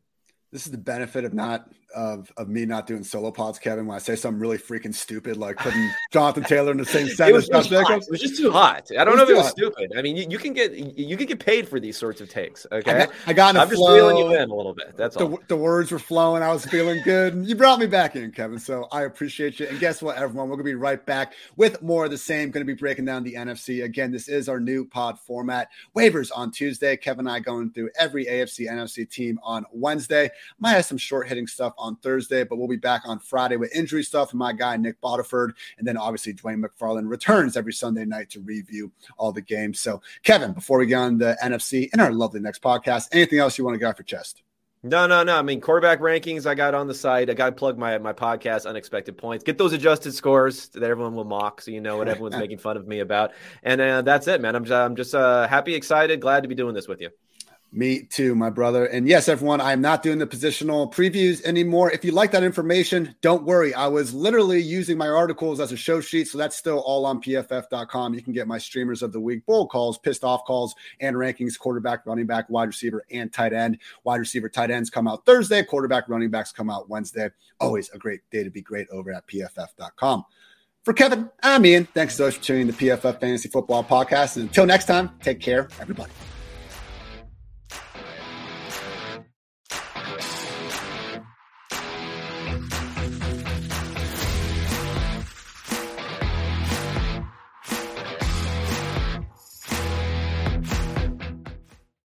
[0.53, 3.87] This is the benefit of not of, of me not doing solo pods, Kevin.
[3.87, 7.49] When I say something really freaking stupid, like putting Jonathan Taylor in the same sentence,
[7.49, 8.07] it was, Jacobs.
[8.07, 8.89] It was just too hot.
[8.97, 9.53] I don't know if it was hot.
[9.53, 9.93] stupid.
[9.97, 12.67] I mean, you, you, can get you can get paid for these sorts of takes.
[12.71, 13.77] Okay, I got, I got I'm flow.
[13.77, 14.97] just feeling you in a little bit.
[14.97, 15.41] That's the, all.
[15.49, 16.43] The words were flowing.
[16.43, 17.35] I was feeling good.
[17.35, 18.59] And you brought me back in, Kevin.
[18.59, 19.67] So I appreciate you.
[19.67, 20.49] And guess what, everyone?
[20.49, 22.51] We're gonna be right back with more of the same.
[22.51, 24.11] Going to be breaking down the NFC again.
[24.11, 25.69] This is our new pod format.
[25.97, 26.97] Waivers on Tuesday.
[26.97, 30.31] Kevin and I going through every AFC NFC team on Wednesday.
[30.59, 33.75] Might have some short hitting stuff on Thursday, but we'll be back on Friday with
[33.75, 35.53] injury stuff and my guy Nick Botiford.
[35.79, 39.81] And then obviously Dwain McFarland returns every Sunday night to review all the games.
[39.81, 43.59] So, Kevin, before we get on the NFC in our lovely next podcast, anything else
[43.59, 44.43] you want to get off your chest?
[44.83, 45.37] No, no, no.
[45.37, 47.29] I mean, quarterback rankings I got on the site.
[47.29, 49.45] I got to plug my my podcast, Unexpected Points.
[49.45, 52.79] Get those adjusted scores that everyone will mock, so you know what everyone's making fun
[52.79, 53.33] of me about.
[53.63, 54.57] And uh, that's it, man.
[54.57, 57.11] I'm just, I'm just uh, happy, excited, glad to be doing this with you.
[57.73, 58.87] Me too, my brother.
[58.87, 61.93] And yes, everyone, I'm not doing the positional previews anymore.
[61.93, 63.73] If you like that information, don't worry.
[63.75, 66.27] I was literally using my articles as a show sheet.
[66.27, 68.15] So that's still all on pff.com.
[68.15, 71.57] You can get my streamers of the week, bull calls, pissed off calls, and rankings
[71.57, 73.79] quarterback, running back, wide receiver, and tight end.
[74.03, 75.63] Wide receiver, tight ends come out Thursday.
[75.63, 77.31] Quarterback, running backs come out Wednesday.
[77.61, 80.25] Always a great day to be great over at pff.com.
[80.83, 81.85] For Kevin, I'm Ian.
[81.85, 84.37] Thanks so much for tuning in the PFF Fantasy Football Podcast.
[84.37, 86.11] And until next time, take care, everybody.